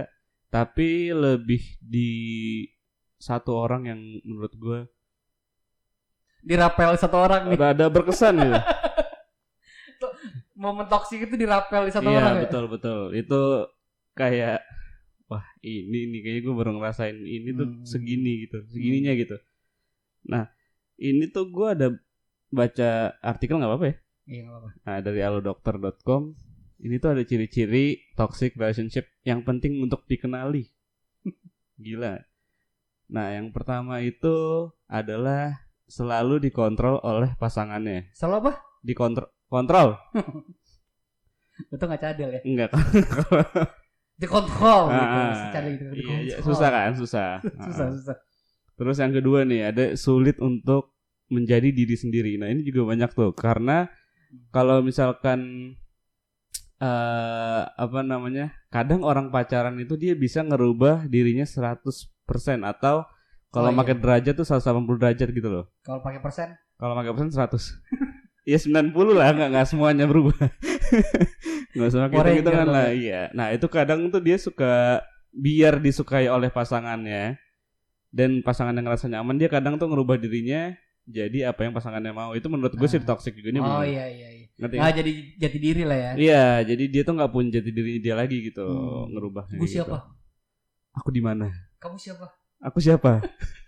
tapi 0.47 1.09
lebih 1.09 1.63
di 1.79 2.11
satu 3.17 3.55
orang 3.55 3.87
yang 3.87 3.99
menurut 4.21 4.53
gua 4.55 4.79
Dirapel 6.43 6.91
satu 6.93 7.15
orang 7.17 7.47
nih. 7.47 7.55
rada 7.55 7.87
berkesan 7.87 8.35
gitu. 8.35 8.51
Momen 10.63 10.87
toksik 10.87 11.27
itu 11.27 11.35
dirapel 11.35 11.83
di 11.83 11.91
satu 11.91 12.07
iya 12.07 12.23
orang 12.23 12.35
ya? 12.39 12.41
betul 12.47 12.63
betul. 12.71 12.99
Itu 13.11 13.41
kayak 14.15 14.63
wah 15.27 15.43
ini 15.59 16.07
nih 16.07 16.19
kayaknya 16.23 16.41
gue 16.41 16.55
baru 16.55 16.71
ngerasain 16.77 17.17
ini 17.19 17.49
tuh 17.51 17.67
Hmm. 17.67 17.83
segini 17.83 18.47
gitu, 18.47 18.63
segininya 18.71 19.11
gitu. 19.13 19.35
Nah 20.23 20.47
ini 20.95 21.27
tuh 21.27 21.51
gua 21.51 21.75
ada 21.75 21.91
baca 22.47 22.89
artikel 23.19 23.59
nggak 23.59 23.67
apa-apa 23.67 23.87
ya. 23.91 23.95
Iya 24.23 24.39
nggak 24.41 24.53
apa-apa. 24.53 24.69
Nah, 24.79 24.97
dari 25.01 25.19
alodokter.com 25.19 26.21
ini 26.79 26.95
tuh 26.95 27.09
ada 27.11 27.23
ciri-ciri 27.23 27.85
toxic 28.13 28.55
relationship 28.55 29.09
yang 29.23 29.43
penting 29.43 29.83
untuk 29.83 30.05
dikenali. 30.05 30.63
Gila. 31.83 32.23
Nah, 33.09 33.27
yang 33.31 33.51
pertama 33.51 33.99
itu 33.99 34.67
adalah 34.87 35.59
selalu 35.85 36.39
dikontrol 36.39 37.03
oleh 37.03 37.35
pasangannya. 37.35 38.09
Selalu 38.15 38.35
apa? 38.47 38.53
Dikontrol 38.79 39.27
kontrol. 39.53 39.93
Itu 41.73 41.83
nggak 41.85 42.01
cadel 42.01 42.29
ya? 42.33 42.41
Enggak 42.41 42.73
Dikontrol 44.21 44.81
gitu. 44.89 45.17
Ah, 45.19 45.33
Secara 45.49 45.65
gitu. 45.69 45.83
iya, 45.83 45.93
dikontrol. 45.93 46.21
iya, 46.25 46.37
susah 46.41 46.69
kan, 46.69 46.91
susah. 46.93 47.29
susah, 47.69 47.85
Ah. 47.85 47.91
susah. 47.93 48.15
Terus 48.73 48.97
yang 48.97 49.13
kedua 49.13 49.45
nih, 49.45 49.61
ada 49.69 49.85
sulit 49.93 50.37
untuk 50.37 50.97
menjadi 51.29 51.69
diri 51.69 51.93
sendiri. 51.93 52.31
Nah, 52.37 52.49
ini 52.49 52.61
juga 52.61 52.89
banyak 52.89 53.09
tuh 53.13 53.33
karena 53.33 53.89
kalau 54.49 54.81
misalkan 54.81 55.73
eh 56.77 57.61
apa 57.69 57.99
namanya? 58.01 58.53
Kadang 58.69 59.01
orang 59.01 59.29
pacaran 59.29 59.77
itu 59.77 59.93
dia 59.95 60.13
bisa 60.13 60.41
ngerubah 60.41 61.05
dirinya 61.05 61.45
100% 61.45 61.81
atau 62.63 63.05
kalau 63.49 63.69
Oh, 63.69 63.73
iya. 63.73 63.79
pakai 63.79 63.95
derajat 63.97 64.33
tuh 64.35 64.45
180 64.45 64.97
derajat 64.97 65.29
gitu 65.29 65.45
loh. 65.47 65.65
Kalau 65.81 66.01
pakai 66.01 66.19
persen, 66.19 66.57
Kalau 66.75 66.93
pakai 66.93 67.11
persen 67.13 67.29
100. 67.29 68.12
Ya 68.43 68.57
90 68.57 68.91
lah, 69.11 69.29
nggak 69.31 69.49
nggak 69.51 69.67
semuanya 69.67 70.05
berubah. 70.05 70.35
Nggak 71.73 71.89
pakai 71.89 72.13
Power 72.13 72.37
gitu 72.37 72.51
kan 72.53 72.67
lah. 72.69 72.87
Iya. 72.93 73.21
Nah, 73.33 73.49
itu 73.49 73.65
kadang 73.65 74.05
tuh 74.07 74.21
dia 74.21 74.37
suka 74.37 75.01
biar 75.33 75.81
disukai 75.81 76.29
oleh 76.29 76.45
pasangannya 76.47 77.41
dan 78.13 78.45
pasangan 78.45 78.69
yang 78.71 78.85
ngerasa 78.85 79.09
nyaman 79.09 79.41
dia 79.41 79.49
kadang 79.49 79.81
tuh 79.81 79.89
ngerubah 79.89 80.21
dirinya 80.21 80.77
jadi 81.03 81.49
apa 81.49 81.65
yang 81.65 81.73
pasangannya 81.73 82.13
mau. 82.13 82.37
Itu 82.37 82.45
menurut 82.45 82.77
gue 82.77 82.85
sih 82.85 83.01
Ah. 83.01 83.09
toxic 83.09 83.33
juga 83.33 83.49
nih. 83.49 83.57
oh 83.57 83.65
menurut- 83.65 83.89
iya 83.89 84.05
iya 84.05 84.29
iya. 84.29 84.45
Ngerti 84.53 84.75
Nah 84.77 84.85
nggak? 84.85 84.97
jadi 85.01 85.11
jati 85.41 85.57
diri 85.57 85.81
lah 85.81 85.97
ya. 85.97 86.11
Iya, 86.13 86.45
jadi 86.69 86.83
dia 86.85 87.01
tuh 87.01 87.13
nggak 87.17 87.31
punya 87.33 87.49
jati 87.57 87.71
diri 87.73 87.93
dia 87.97 88.13
lagi 88.13 88.37
gitu, 88.43 88.61
Hmm. 88.69 89.09
ngerubahnya. 89.09 89.57
Gue 89.57 89.65
gitu. 89.65 89.81
siapa? 89.81 89.97
Aku 90.93 91.09
di 91.09 91.25
mana? 91.25 91.49
Kamu 91.81 91.97
siapa? 91.97 92.29
Aku 92.61 92.77
siapa? 92.77 93.17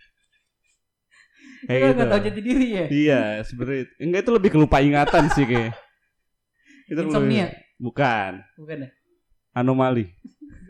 Kayak 1.66 1.82
gitu. 1.82 1.94
nggak 1.96 2.08
tahu 2.08 2.22
jati 2.24 2.42
diri 2.42 2.68
ya. 2.70 2.86
Iya, 2.88 3.22
sebenarnya 3.44 3.84
enggak 3.98 4.22
itu 4.22 4.32
lebih 4.32 4.50
ke 4.50 4.58
lupa 4.58 4.78
ingatan 4.80 5.24
sih 5.30 5.46
kayak. 5.46 5.74
Itu 6.86 7.02
Insomnia. 7.02 7.46
lebih- 7.50 7.64
Bukan, 7.76 8.32
Bukan 8.56 8.78
ya? 8.82 8.90
anomali. 9.52 10.06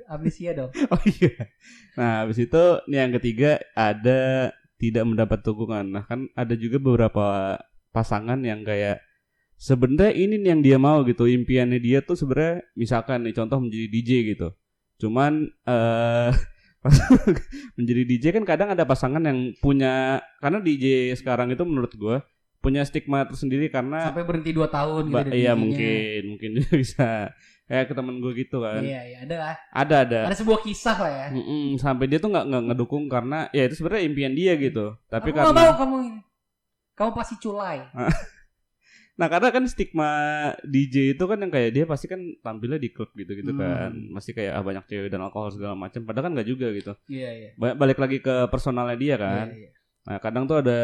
Amnesia 0.06 0.54
dong. 0.54 0.72
Oh 0.94 1.02
iya. 1.06 1.34
Nah, 1.96 2.26
habis 2.26 2.38
itu 2.38 2.64
nih 2.86 2.98
yang 3.00 3.14
ketiga 3.14 3.52
ada 3.74 4.50
tidak 4.78 5.04
mendapat 5.04 5.40
dukungan. 5.42 5.86
Nah, 5.90 6.04
kan 6.04 6.30
ada 6.34 6.54
juga 6.54 6.78
beberapa 6.78 7.58
pasangan 7.90 8.38
yang 8.42 8.62
kayak 8.62 9.02
sebenarnya 9.56 10.14
ini 10.14 10.36
nih 10.38 10.50
yang 10.52 10.62
dia 10.62 10.78
mau 10.78 11.02
gitu. 11.04 11.26
Impiannya 11.26 11.78
dia 11.78 12.02
tuh 12.02 12.14
sebenarnya 12.14 12.66
misalkan 12.74 13.24
nih 13.24 13.34
contoh 13.34 13.58
menjadi 13.60 13.88
DJ 13.88 14.10
gitu. 14.36 14.50
Cuman 14.98 15.46
eh 15.66 16.32
pas 16.32 16.38
menjadi 17.78 18.02
DJ 18.06 18.26
kan 18.32 18.44
kadang 18.44 18.70
ada 18.72 18.86
pasangan 18.86 19.22
yang 19.22 19.54
punya 19.60 20.22
karena 20.40 20.60
DJ 20.60 21.14
sekarang 21.14 21.50
itu 21.50 21.64
menurut 21.64 21.94
gua 21.96 22.22
punya 22.60 22.82
stigma 22.82 23.22
tersendiri 23.30 23.70
karena 23.70 24.10
Sampai 24.10 24.26
berhenti 24.26 24.50
2 24.50 24.66
tahun 24.66 25.04
gitu. 25.14 25.30
Iya 25.32 25.54
mungkin 25.54 26.22
mungkin 26.34 26.52
bisa 26.82 27.30
kayak 27.66 27.90
ke 27.90 27.94
temen 27.94 28.18
gue 28.18 28.34
gitu 28.36 28.58
kan 28.62 28.82
Iya 28.82 29.02
iya 29.06 29.18
ada 29.22 29.36
lah. 29.38 29.56
ada 29.70 29.96
ada 30.02 30.20
Ada 30.30 30.38
sebuah 30.38 30.66
kisah 30.66 30.98
lah 30.98 31.12
ya. 31.12 31.28
Mm-mm, 31.34 31.78
sampai 31.78 32.06
dia 32.10 32.18
tuh 32.18 32.34
nggak 32.34 32.46
nggak 32.46 32.64
ngedukung 32.74 33.06
karena 33.06 33.50
ya 33.54 33.70
itu 33.70 33.78
sebenarnya 33.78 34.04
impian 34.10 34.34
dia 34.34 34.54
gitu 34.58 34.98
tapi 35.06 35.30
Aku 35.30 35.46
karena 35.46 35.54
mau 35.54 35.74
kamu. 35.78 35.98
Kamu 36.96 37.12
pasti 37.14 37.36
culai. 37.38 37.86
nah 39.16 39.28
karena 39.28 39.48
kan 39.48 39.64
stigma 39.64 40.10
DJ 40.62 41.16
itu 41.16 41.24
kan 41.24 41.40
yang 41.40 41.48
kayak 41.48 41.72
dia 41.72 41.84
pasti 41.84 42.06
kan 42.06 42.20
tampilnya 42.40 42.76
di 42.76 42.92
klub 42.92 43.10
gitu 43.12 43.32
gitu 43.34 43.52
Hmm. 43.52 43.60
kan 43.60 43.92
masih 44.12 44.32
kayak 44.32 44.52
ah, 44.52 44.62
banyak 44.62 44.84
cewek 44.86 45.08
dan 45.08 45.22
alkohol 45.22 45.50
segala 45.50 45.72
macam 45.74 46.04
padahal 46.04 46.26
kan 46.26 46.34
nggak 46.34 46.50
juga 46.50 46.68
gitu 46.70 46.92
Iya 47.08 47.30
iya. 47.32 47.50
Ba- 47.56 47.76
balik 47.76 47.96
lagi 47.96 48.20
ke 48.20 48.48
personalnya 48.48 48.96
dia 48.96 49.16
kan 49.16 49.48
Iya, 49.50 49.58
iya. 49.58 49.70
nah 50.04 50.18
kadang 50.20 50.44
tuh 50.46 50.60
ada 50.60 50.80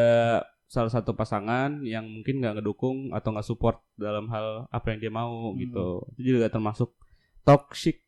salah 0.65 0.87
satu 0.87 1.11
pasangan 1.11 1.83
yang 1.83 2.07
mungkin 2.07 2.39
nggak 2.39 2.57
ngedukung 2.57 3.11
atau 3.11 3.29
nggak 3.29 3.43
support 3.43 3.83
dalam 3.93 4.25
hal 4.27 4.63
apa 4.67 4.87
yang 4.89 4.99
dia 4.99 5.11
mau 5.11 5.51
Hmm. 5.51 5.59
gitu 5.59 5.87
itu 6.15 6.29
juga 6.33 6.47
termasuk 6.47 6.95
toxic 7.41 7.99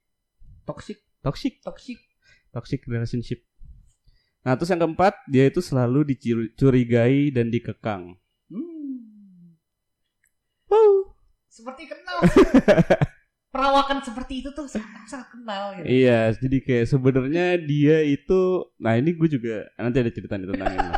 Toxic, 0.63 0.95
toxic 1.19 1.59
toxic. 1.59 1.99
toxic 2.49 2.79
relationship. 2.85 3.43
Nah, 4.41 4.55
terus 4.55 4.69
yang 4.69 4.79
keempat, 4.79 5.11
dia 5.25 5.43
itu 5.43 5.59
selalu 5.59 6.07
dicurigai 6.07 7.27
dan 7.29 7.47
dikekang. 7.47 8.15
Wow. 10.73 11.13
Seperti 11.45 11.85
kenal. 11.85 12.17
Perawakan 13.53 14.01
seperti 14.01 14.41
itu 14.41 14.49
tuh 14.49 14.65
sangat, 14.65 15.05
sangat 15.05 15.29
kenal 15.29 15.77
gitu. 15.77 15.85
Iya, 15.85 16.33
jadi 16.33 16.57
kayak 16.59 16.85
sebenarnya 16.89 17.45
dia 17.61 18.01
itu, 18.01 18.41
nah 18.81 18.97
ini 18.97 19.13
gue 19.13 19.29
juga 19.29 19.69
nanti 19.77 20.01
ada 20.01 20.09
cerita 20.09 20.33
nih 20.33 20.49
tentang 20.49 20.73
ini. 20.73 20.89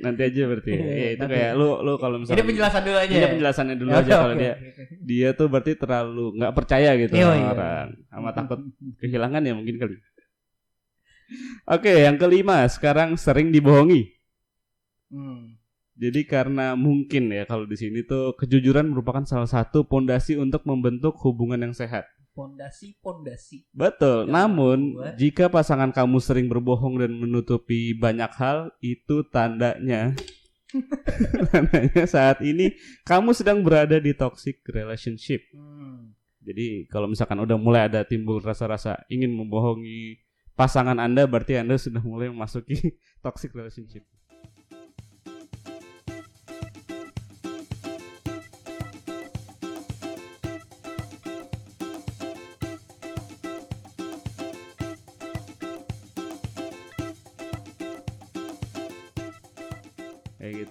Nanti 0.00 0.22
aja 0.26 0.42
berarti. 0.50 0.70
ya. 0.70 0.78
Iya, 0.80 0.90
Iya, 0.90 1.08
itu 1.14 1.22
nanti. 1.22 1.34
kayak 1.38 1.52
lu 1.54 1.68
lu 1.82 1.92
kalau 1.96 2.16
Ini 2.16 2.22
misalnya 2.26 2.46
penjelasan 2.46 2.82
dulu 2.82 2.96
aja. 2.98 3.12
Ini 3.14 3.22
ya? 3.22 3.30
penjelasannya 3.30 3.76
dulu 3.78 3.90
aja 3.92 4.12
kalau 4.16 4.34
dia 4.34 4.54
dia 5.00 5.28
tuh 5.30 5.46
berarti 5.46 5.72
terlalu 5.78 6.24
nggak 6.34 6.52
percaya 6.56 6.90
gitu 6.98 7.12
Iya, 7.14 7.22
sama 7.22 7.36
iya. 7.38 7.46
orang, 7.54 7.86
sama 8.10 8.28
takut 8.34 8.60
kehilangan 8.98 9.42
ya 9.46 9.54
mungkin 9.54 9.76
kali. 9.78 9.94
Oke, 11.70 11.92
yang 12.02 12.18
kelima 12.18 12.66
sekarang 12.66 13.14
sering 13.14 13.54
dibohongi. 13.54 14.10
Hmm. 15.14 15.49
Jadi 16.00 16.24
karena 16.24 16.72
mungkin 16.72 17.28
ya 17.28 17.44
kalau 17.44 17.68
di 17.68 17.76
sini 17.76 18.00
tuh 18.00 18.32
kejujuran 18.32 18.88
merupakan 18.88 19.20
salah 19.28 19.44
satu 19.44 19.84
pondasi 19.84 20.40
untuk 20.40 20.64
membentuk 20.64 21.12
hubungan 21.20 21.60
yang 21.60 21.76
sehat. 21.76 22.08
Pondasi, 22.32 22.96
pondasi. 23.04 23.68
Betul. 23.76 24.24
Yang 24.24 24.32
Namun 24.32 24.78
kedua. 24.96 25.12
jika 25.20 25.44
pasangan 25.52 25.92
kamu 25.92 26.16
sering 26.24 26.48
berbohong 26.48 27.04
dan 27.04 27.12
menutupi 27.12 27.92
banyak 27.92 28.32
hal, 28.32 28.72
itu 28.80 29.28
tandanya 29.28 30.16
tandanya 31.52 32.08
saat 32.08 32.40
ini 32.40 32.72
kamu 33.04 33.36
sedang 33.36 33.60
berada 33.60 34.00
di 34.00 34.16
toxic 34.16 34.64
relationship. 34.72 35.44
Hmm. 35.52 36.16
Jadi 36.40 36.88
kalau 36.88 37.12
misalkan 37.12 37.36
udah 37.44 37.60
mulai 37.60 37.92
ada 37.92 38.08
timbul 38.08 38.40
rasa-rasa 38.40 39.04
ingin 39.12 39.36
membohongi 39.36 40.24
pasangan 40.56 40.96
Anda 40.96 41.28
berarti 41.28 41.60
Anda 41.60 41.76
sudah 41.76 42.00
mulai 42.00 42.32
memasuki 42.32 42.96
toxic 43.24 43.52
relationship. 43.52 44.08
Kayak 44.08 44.19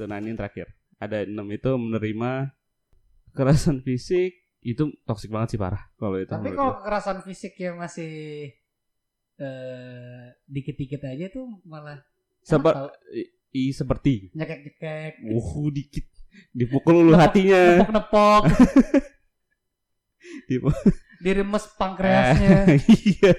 Nah, 0.10 0.18
ini 0.18 0.34
terakhir. 0.34 0.74
ada 1.00 1.24
enam 1.24 1.48
itu 1.48 1.72
menerima 1.72 2.52
kekerasan 3.32 3.80
fisik. 3.80 4.36
Itu 4.60 4.92
toksik 5.08 5.32
banget 5.32 5.56
sih 5.56 5.60
parah 5.62 5.80
kalau 5.96 6.20
itu 6.20 6.28
Tapi 6.28 6.52
kalau 6.52 6.76
kekerasan 6.76 7.24
fisik 7.24 7.56
yang 7.56 7.80
masih 7.80 8.12
eh 9.40 10.24
dikit-dikit 10.44 11.08
aja 11.08 11.32
tuh 11.32 11.48
malah 11.64 12.04
Seper- 12.44 12.92
i- 13.16 13.32
i- 13.56 13.72
seperti. 13.72 14.36
Nyekek-nyekek, 14.36 15.24
uh 15.24 15.52
dikit. 15.72 16.04
Dipukul 16.52 17.08
lu 17.08 17.16
hatinya. 17.16 17.80
Nepok-nepok, 17.80 18.44
diremes 21.20 21.68
pankreasnya. 21.76 22.80
iya. 23.12 23.34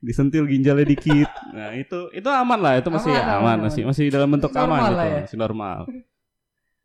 Disentil 0.00 0.46
ginjalnya 0.46 0.86
dikit. 0.86 1.28
Nah 1.52 1.74
itu 1.76 2.08
itu 2.14 2.28
aman 2.30 2.58
lah. 2.58 2.72
Itu 2.78 2.88
masih 2.88 3.12
Aman, 3.12 3.26
aman, 3.26 3.38
aman, 3.42 3.58
masih 3.68 3.82
masih 3.84 4.04
dalam 4.08 4.30
bentuk 4.30 4.54
Normal 4.54 4.78
aman 4.78 4.90
gitu. 4.90 5.04
ya. 5.04 5.20
masih 5.26 5.38
normal. 5.38 5.78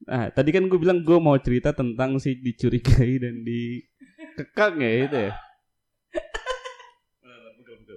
Nah 0.05 0.23
tadi 0.33 0.49
kan 0.51 0.63
gue 0.67 0.79
bilang 0.81 0.99
gue 1.05 1.17
mau 1.21 1.37
cerita 1.39 1.71
tentang 1.71 2.19
si 2.19 2.35
dicurigai 2.37 3.21
dan 3.21 3.45
dikekang 3.45 4.75
ya 4.81 4.91
itu 5.07 5.17
ya. 5.29 5.33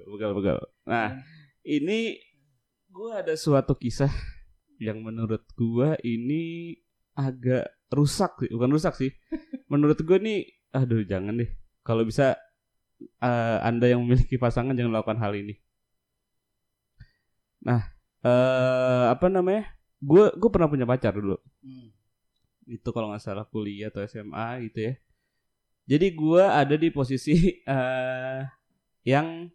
Begal 0.08 0.32
begal 0.32 0.58
nah 0.88 1.20
ini 1.68 2.16
gue 2.88 3.10
ada 3.12 3.36
suatu 3.36 3.76
kisah 3.76 4.08
yang 4.80 5.04
menurut 5.04 5.44
gue 5.52 5.94
ini 6.06 6.74
agak 7.12 7.68
rusak 7.92 8.40
sih. 8.40 8.50
Bukan 8.50 8.70
rusak 8.72 8.94
sih. 8.96 9.10
Menurut 9.68 10.00
gue 10.00 10.16
nih 10.16 10.48
aduh 10.72 11.04
jangan 11.04 11.40
deh 11.40 11.50
kalau 11.88 12.04
bisa 12.04 12.36
eh, 13.00 13.58
anda 13.64 13.88
yang 13.88 14.04
memiliki 14.04 14.36
pasangan 14.36 14.76
jangan 14.76 14.92
melakukan 14.92 15.16
hal 15.24 15.32
ini. 15.32 15.56
Nah 17.64 17.80
eh 18.20 19.04
apa 19.08 19.32
namanya? 19.32 19.64
Gue 19.96 20.28
gue 20.36 20.50
pernah 20.52 20.68
punya 20.68 20.84
pacar 20.84 21.16
dulu. 21.16 21.40
Hmm. 21.64 21.88
itu 22.68 22.84
kalau 22.92 23.08
nggak 23.08 23.24
salah 23.24 23.48
kuliah 23.48 23.88
atau 23.88 24.04
SMA 24.04 24.68
gitu 24.68 24.92
ya. 24.92 24.94
Jadi 25.88 26.06
gue 26.12 26.44
ada 26.44 26.76
di 26.76 26.92
posisi 26.92 27.32
eh 27.64 28.44
yang 29.08 29.48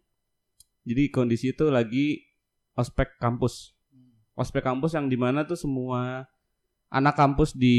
jadi 0.82 1.14
kondisi 1.14 1.54
itu 1.54 1.70
lagi 1.70 2.26
ospek 2.74 3.22
kampus. 3.22 3.78
Ospek 4.34 4.66
kampus 4.66 4.98
yang 4.98 5.06
di 5.06 5.14
mana 5.14 5.46
tuh 5.46 5.54
semua 5.54 6.26
anak 6.90 7.14
kampus 7.14 7.54
di 7.54 7.78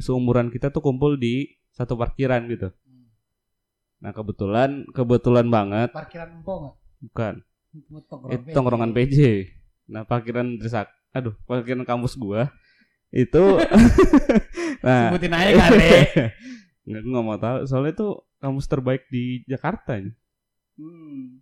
seumuran 0.00 0.48
kita 0.48 0.72
tuh 0.72 0.80
kumpul 0.80 1.20
di 1.20 1.60
satu 1.76 1.92
parkiran 2.00 2.48
gitu. 2.48 2.72
Hmm. 2.72 2.83
Nah 4.02 4.10
kebetulan 4.10 4.84
kebetulan 4.90 5.46
banget 5.48 5.90
Parkiran 5.94 6.40
empong 6.40 6.58
nggak? 6.66 6.74
bukan 7.10 7.34
Tongkrongan 7.74 8.38
itu 8.38 8.54
tongkrongan 8.54 8.90
PJ 8.94 9.16
nah 9.84 10.02
parkiran 10.06 10.46
Trisak 10.56 10.88
aduh 11.14 11.34
parkiran 11.46 11.84
kampus 11.86 12.18
gua 12.18 12.50
itu 13.14 13.42
nah 14.86 15.14
Sebutin 15.14 15.30
aja 15.30 15.52
kali. 15.54 15.86
nggak 16.90 17.02
nggak 17.06 17.24
mau 17.24 17.38
tahu 17.38 17.58
soalnya 17.64 17.92
itu 17.94 18.08
kampus 18.42 18.66
terbaik 18.68 19.08
di 19.08 19.40
Jakarta. 19.48 19.96
Hmm. 20.76 21.40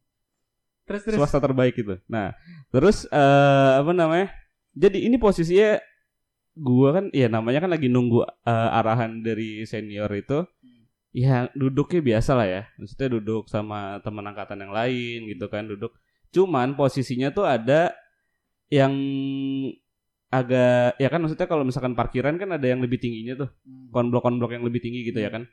Terus 0.87 1.03
terus. 1.03 1.19
swasta 1.19 1.41
terbaik 1.41 1.75
itu 1.81 1.97
nah 2.07 2.37
terus 2.69 3.09
eh 3.09 3.73
apa 3.81 3.91
namanya 3.97 4.29
jadi 4.77 5.09
ini 5.09 5.17
posisinya 5.17 5.81
gua 6.53 7.01
kan 7.01 7.05
ya 7.17 7.33
namanya 7.33 7.65
kan 7.65 7.73
lagi 7.73 7.89
nunggu 7.89 8.29
eh, 8.29 8.71
arahan 8.77 9.25
dari 9.25 9.65
senior 9.65 10.13
itu 10.13 10.45
ya 11.13 11.49
duduknya 11.53 12.01
biasa 12.01 12.33
lah 12.33 12.49
ya 12.49 12.63
maksudnya 12.81 13.09
duduk 13.21 13.49
sama 13.49 14.01
teman 14.01 14.25
angkatan 14.33 14.65
yang 14.65 14.73
lain 14.73 15.29
gitu 15.29 15.47
kan 15.53 15.69
duduk 15.69 15.93
cuman 16.33 16.73
posisinya 16.73 17.29
tuh 17.29 17.45
ada 17.45 17.93
yang 18.73 18.93
agak 20.33 20.97
ya 20.97 21.13
kan 21.13 21.21
maksudnya 21.21 21.45
kalau 21.45 21.61
misalkan 21.61 21.93
parkiran 21.93 22.41
kan 22.41 22.57
ada 22.57 22.65
yang 22.65 22.81
lebih 22.81 22.97
tingginya 22.97 23.37
tuh 23.37 23.51
Hmm. 23.69 23.93
konblok-konblok 23.93 24.57
yang 24.57 24.65
lebih 24.65 24.81
tinggi 24.81 25.05
gitu 25.05 25.21
ya 25.21 25.29
kan. 25.29 25.45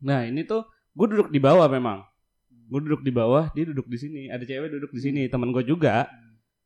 Nah 0.00 0.24
ini 0.24 0.48
tuh 0.48 0.64
gue 0.96 1.06
duduk 1.12 1.28
di 1.28 1.36
bawah 1.36 1.68
memang. 1.68 2.00
Gue 2.72 2.80
duduk 2.80 3.04
di 3.04 3.12
bawah, 3.12 3.52
dia 3.52 3.68
duduk 3.68 3.84
di 3.84 4.00
sini. 4.00 4.22
Ada 4.32 4.48
cewek 4.48 4.72
duduk 4.72 4.90
di 4.96 5.00
sini, 5.04 5.22
teman 5.28 5.52
gue 5.52 5.60
juga. 5.60 6.08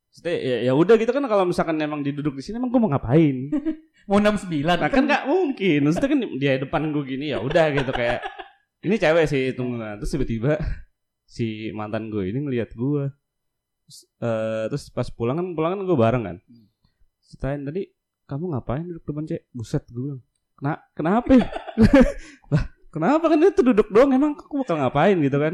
Maksudnya 0.07 0.35
ya, 0.39 0.57
ya 0.71 0.73
udah 0.73 0.95
gitu 0.95 1.11
kan 1.11 1.19
kalau 1.27 1.43
misalkan 1.43 1.75
emang 1.83 1.99
diduduk 1.99 2.31
di 2.39 2.43
sini 2.47 2.63
emang 2.63 2.71
gue 2.71 2.79
mau 2.79 2.87
ngapain? 2.87 3.51
Mau 4.07 4.23
69 4.23 4.63
Nah 4.63 4.87
kan 4.87 5.03
nggak 5.03 5.23
mungkin. 5.27 5.79
Maksudnya 5.83 6.09
kan 6.09 6.19
dia 6.39 6.51
depan 6.57 6.81
gue 6.95 7.03
gini 7.03 7.35
ya 7.35 7.43
udah 7.43 7.65
gitu 7.75 7.91
kayak 7.91 8.23
ini 8.87 8.95
cewek 8.95 9.25
sih 9.27 9.51
itu 9.51 9.63
nah, 9.67 9.99
terus 9.99 10.15
tiba-tiba 10.15 10.55
si 11.27 11.75
mantan 11.75 12.07
gue 12.07 12.31
ini 12.31 12.39
ngelihat 12.47 12.71
gue. 12.71 13.11
Terus, 13.83 13.99
eh, 14.23 14.63
terus 14.71 14.83
pas 14.95 15.07
pulang 15.11 15.35
kan 15.35 15.47
pulang 15.51 15.71
kan 15.75 15.81
gue 15.83 15.97
bareng 15.99 16.23
kan. 16.23 16.37
Ceritain 17.27 17.61
tadi 17.67 17.83
kamu 18.27 18.55
ngapain 18.55 18.83
duduk 18.87 19.03
depan 19.03 19.23
cewek? 19.27 19.43
Buset 19.51 19.83
gue 19.91 20.01
bilang. 20.01 20.21
Kena, 20.57 20.73
kenapa? 20.95 21.29
ya?" 21.35 21.47
lah 22.55 22.63
kenapa 22.89 23.25
kan 23.29 23.37
itu 23.43 23.61
duduk 23.61 23.87
doang 23.93 24.09
emang 24.15 24.33
aku 24.33 24.63
bakal 24.63 24.79
ngapain 24.79 25.19
gitu 25.19 25.37
kan? 25.37 25.53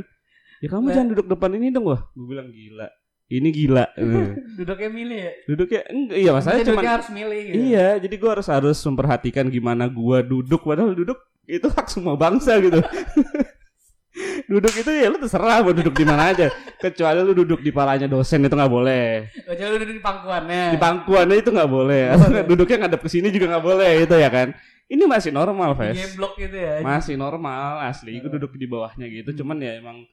Ya 0.63 0.67
kamu 0.71 0.95
jangan 0.95 1.07
duduk 1.11 1.27
depan 1.27 1.51
ini 1.57 1.73
dong 1.73 1.89
wah. 1.89 2.05
Gue 2.13 2.27
bilang 2.37 2.47
gila. 2.53 2.87
Ini 3.31 3.49
gila. 3.49 3.85
Eh, 3.97 4.29
Duduknya 4.59 4.89
milih 4.91 5.19
ya. 5.19 5.31
Duduknya 5.47 5.81
enggak 5.89 6.17
iya 6.17 6.31
masalahnya 6.33 6.63
Maksudnya 6.63 6.83
cuma 6.83 6.95
harus 6.97 7.09
milih 7.09 7.39
gitu. 7.45 7.55
Iya, 7.57 7.89
jadi 8.03 8.15
gua 8.19 8.29
harus 8.37 8.47
harus 8.51 8.77
memperhatikan 8.83 9.45
gimana 9.49 9.85
gua 9.87 10.19
duduk 10.21 10.61
padahal 10.65 10.93
duduk 10.93 11.19
itu 11.47 11.67
hak 11.67 11.87
semua 11.89 12.15
bangsa 12.15 12.59
gitu. 12.59 12.79
duduk 14.51 14.73
itu 14.77 14.91
ya 14.93 15.09
lu 15.09 15.17
terserah 15.17 15.65
mau 15.65 15.73
duduk 15.73 15.95
di 15.95 16.05
mana 16.05 16.35
aja. 16.35 16.47
Kecuali 16.77 17.19
lu 17.25 17.33
duduk 17.33 17.59
di 17.63 17.71
palanya 17.73 18.05
dosen 18.05 18.45
itu 18.45 18.53
nggak 18.53 18.73
boleh. 18.73 19.33
Kecuali 19.33 19.71
lu 19.73 19.79
duduk 19.81 19.95
di 19.97 20.03
pangkuannya. 20.03 20.63
Di 20.75 20.79
pangkuannya 20.79 21.35
itu 21.39 21.49
nggak 21.49 21.71
boleh. 21.71 22.03
Boleh. 22.13 22.43
duduknya 22.45 22.77
ngadep 22.85 23.01
ke 23.01 23.09
sini 23.09 23.27
juga 23.33 23.57
nggak 23.57 23.65
boleh 23.65 23.91
itu 24.05 24.15
ya 24.15 24.29
kan. 24.29 24.53
Ini 24.93 25.09
masih 25.09 25.31
normal, 25.33 25.73
blok 26.13 26.37
gitu 26.37 26.53
ya. 26.53 26.83
Masih 26.83 27.15
normal 27.17 27.81
asli. 27.87 28.19
Gue 28.19 28.29
duduk 28.29 28.53
di 28.53 28.67
bawahnya 28.69 29.09
gitu. 29.09 29.41
Cuman 29.41 29.57
ya 29.57 29.79
emang 29.79 30.05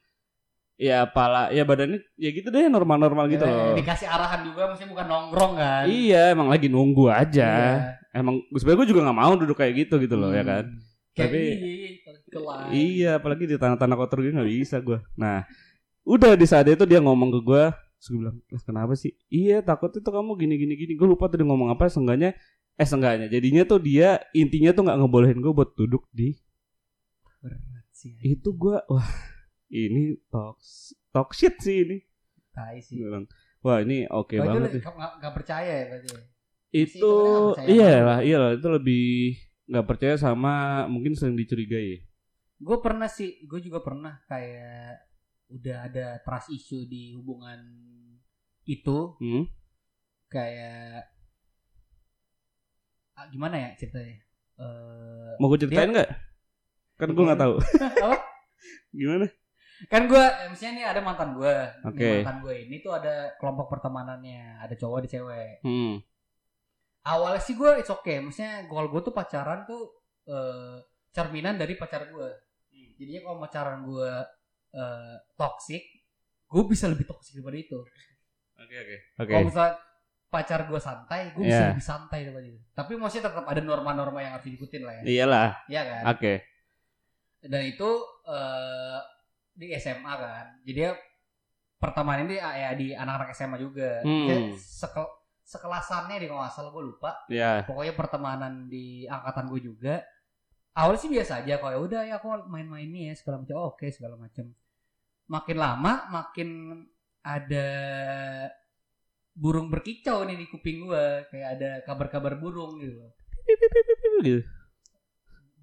ya 0.80 1.04
pala 1.04 1.52
ya 1.52 1.60
badannya 1.60 2.00
ya 2.16 2.32
gitu 2.32 2.48
deh 2.48 2.64
normal-normal 2.66 3.28
gitu 3.28 3.44
Ya, 3.44 3.52
loh. 3.52 3.76
Dikasih 3.76 4.08
arahan 4.08 4.40
juga 4.48 4.72
maksudnya 4.72 4.90
bukan 4.96 5.06
nongkrong 5.06 5.52
kan. 5.54 5.84
Iya, 5.84 6.32
emang 6.32 6.48
lagi 6.48 6.72
nunggu 6.72 7.12
aja. 7.12 7.50
Iya. 7.52 8.16
Emang 8.16 8.40
sebenarnya 8.56 8.78
gue 8.80 8.88
juga 8.88 9.00
nggak 9.04 9.18
mau 9.20 9.32
duduk 9.36 9.60
kayak 9.60 9.74
gitu 9.76 10.00
gitu 10.00 10.16
loh 10.16 10.32
ya 10.32 10.40
kan. 10.40 10.64
Hmm. 10.64 10.80
Kayak 11.12 11.28
Tapi- 11.28 11.52
iya. 11.60 11.90
Iya, 12.70 13.10
apalagi 13.18 13.44
di 13.44 13.58
tanah-tanah 13.58 13.96
kotor 13.98 14.24
gue 14.24 14.32
nggak 14.32 14.48
bisa 14.48 14.80
gue. 14.80 15.02
Nah, 15.14 15.44
udah 16.06 16.32
di 16.32 16.46
saat 16.46 16.64
itu 16.64 16.86
dia 16.86 17.02
ngomong 17.02 17.28
ke 17.28 17.40
gue, 17.42 17.64
terus 17.98 18.06
gue 18.08 18.18
bilang, 18.22 18.36
"Lah, 18.48 18.62
kenapa 18.62 18.92
sih? 18.94 19.12
Iya, 19.28 19.60
takut 19.60 19.90
itu 19.90 20.06
kamu 20.06 20.38
gini 20.38 20.54
gini 20.56 20.74
gini. 20.74 20.92
Gue 20.94 21.10
lupa 21.10 21.26
tuh 21.26 21.42
dia 21.42 21.46
ngomong 21.46 21.68
apa. 21.68 21.90
Seenggaknya, 21.90 22.32
eh 22.72 22.86
seenggaknya. 22.86 23.26
Jadinya 23.26 23.66
tuh 23.66 23.78
dia 23.78 24.22
intinya 24.32 24.70
tuh 24.70 24.86
nggak 24.86 24.96
ngebolehin 24.96 25.38
gue 25.38 25.52
buat 25.52 25.74
duduk 25.74 26.06
di 26.10 26.38
Berat 27.42 27.60
sih. 27.92 28.14
itu 28.22 28.48
gue. 28.54 28.78
Wah, 28.86 29.10
ini 29.70 30.02
talk 30.28 30.58
talk 31.08 31.30
shit 31.32 31.54
sih 31.58 31.82
ini. 31.82 31.98
Tai 32.50 32.78
sih. 32.78 32.98
Bilang, 32.98 33.30
Wah 33.60 33.78
ini 33.78 34.04
oke 34.04 34.34
Oh, 34.34 34.42
itu 34.42 34.50
banget 34.50 34.70
nih. 34.72 34.82
nggak 34.82 35.12
nggak 35.20 35.34
percaya 35.34 35.72
ya 35.72 35.84
berarti. 35.88 36.08
ya? 36.10 36.20
Itu 36.70 37.12
itu 37.52 37.70
iya 37.70 37.90
lah, 38.00 38.18
iya 38.20 38.36
lah. 38.36 38.50
Itu 38.54 38.68
lebih 38.68 39.36
nggak 39.66 39.86
percaya 39.86 40.14
sama 40.16 40.52
mungkin 40.86 41.14
sering 41.14 41.34
dicurigai. 41.34 42.02
Gue 42.56 42.78
pernah 42.78 43.06
sih, 43.06 43.40
gue 43.42 43.60
juga 43.60 43.80
pernah 43.80 44.20
kayak 44.26 45.06
udah 45.50 45.76
ada 45.86 46.06
trust 46.20 46.50
issue 46.50 46.84
di 46.84 47.10
hubungan 47.12 47.58
itu 48.64 49.18
Hmm? 49.18 49.44
kayak 50.26 51.10
ah, 53.14 53.26
gimana 53.28 53.56
ya 53.58 53.70
ceritanya? 53.76 54.16
Eh, 54.60 55.32
Mau 55.38 55.48
gue 55.48 55.58
ceritain 55.58 55.90
nggak? 55.90 56.10
Kan 56.96 57.08
gue 57.10 57.24
nggak 57.24 57.40
tahu. 57.40 57.54
apa? 58.04 58.16
Gimana? 58.92 59.26
Kan 59.88 60.04
gue 60.04 60.24
misalnya 60.48 60.72
nih 60.74 60.86
ada 60.86 61.00
mantan 61.00 61.30
gue 61.32 61.54
Oke. 61.86 62.20
mantan 62.20 62.36
gue 62.42 62.54
ini 62.64 62.76
tuh 62.78 62.92
ada 62.92 63.32
kelompok 63.36 63.70
pertemanannya 63.70 64.60
ada 64.60 64.74
cowok 64.74 64.96
ada 64.98 65.08
cewek 65.08 65.52
Hmm. 65.62 65.96
awalnya 67.02 67.40
sih 67.40 67.54
gue 67.54 67.70
it's 67.76 67.88
okay 67.88 68.20
maksudnya 68.20 68.66
kalau 68.66 68.88
gue 68.88 69.00
tuh 69.00 69.10
pacaran 69.10 69.64
tuh 69.64 69.88
eh, 70.26 70.76
cerminan 71.10 71.56
dari 71.56 71.74
pacar 71.74 72.06
gue 72.06 72.28
jadinya 72.94 73.24
kalau 73.24 73.38
pacaran 73.40 73.78
gue 73.82 74.10
eh, 74.72 75.16
toxic 75.34 75.82
gue 76.44 76.62
bisa 76.66 76.84
lebih 76.86 77.06
toxic 77.06 77.32
daripada 77.34 77.56
itu 77.56 77.80
Oke 78.60 78.76
oke. 78.76 78.96
Oke. 79.18 79.32
kalau 79.32 79.44
misalnya 79.46 79.74
pacar 80.28 80.60
gue 80.62 80.76
santai 80.78 81.32
gue 81.32 81.42
bisa 81.42 81.56
Iya. 81.58 81.70
lebih 81.72 81.82
santai 81.82 82.18
daripada 82.22 82.46
itu 82.46 82.60
tapi 82.70 82.92
maksudnya 82.94 83.32
tetap 83.32 83.44
ada 83.44 83.60
norma-norma 83.60 84.20
yang 84.20 84.32
harus 84.36 84.46
diikutin 84.46 84.82
lah 84.84 84.94
ya 85.00 85.02
Iyalah. 85.02 85.48
Iya 85.66 85.82
kan 85.82 86.02
Oke. 86.12 86.32
dan 87.40 87.62
itu 87.64 87.90
eh, 88.28 89.00
di 89.60 89.76
SMA 89.76 90.08
kan 90.10 90.46
jadi 90.64 90.96
pertemanan 91.76 92.24
ini 92.24 92.36
ya 92.36 92.72
di 92.72 92.92
anak-anak 92.92 93.30
SMA 93.30 93.56
juga 93.56 94.00
Hmm. 94.00 94.56
Sekel- 94.56 95.12
sekelasannya 95.44 96.16
di 96.16 96.26
kalau 96.26 96.40
nggak 96.40 96.54
salah 96.54 96.70
gue 96.70 96.84
lupa 96.86 97.10
Ya. 97.28 97.60
pokoknya 97.64 97.92
pertemanan 97.92 98.66
di 98.66 99.04
angkatan 99.04 99.50
gue 99.50 99.60
juga 99.62 99.94
awalnya 100.72 101.00
sih 101.00 101.10
biasa 101.10 101.42
aja 101.42 101.58
kok 101.58 101.68
ya 101.68 101.78
udah 101.78 102.00
ya 102.06 102.14
aku 102.16 102.46
main-main 102.46 102.86
nih 102.86 103.10
ya 103.10 103.14
segala 103.14 103.42
macam 103.42 103.56
Oh, 103.58 103.74
oke 103.74 103.86
segala 103.90 104.14
macam 104.14 104.46
makin 105.26 105.56
lama 105.58 105.92
makin 106.08 106.48
ada 107.20 107.66
burung 109.32 109.68
berkicau 109.68 110.22
nih 110.22 110.36
di 110.36 110.46
kuping 110.46 110.86
gue 110.86 111.04
kayak 111.28 111.48
ada 111.58 111.70
kabar-kabar 111.82 112.38
burung 112.38 112.78
gitu 112.78 113.02
gitu. 114.22 114.42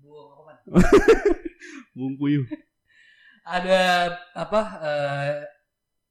Buang 0.02 0.30
apa? 0.44 0.52
Bung 1.98 2.20
puyuh. 2.20 2.44
Ada 3.48 3.82
apa 4.36 4.62
eh, 4.84 5.34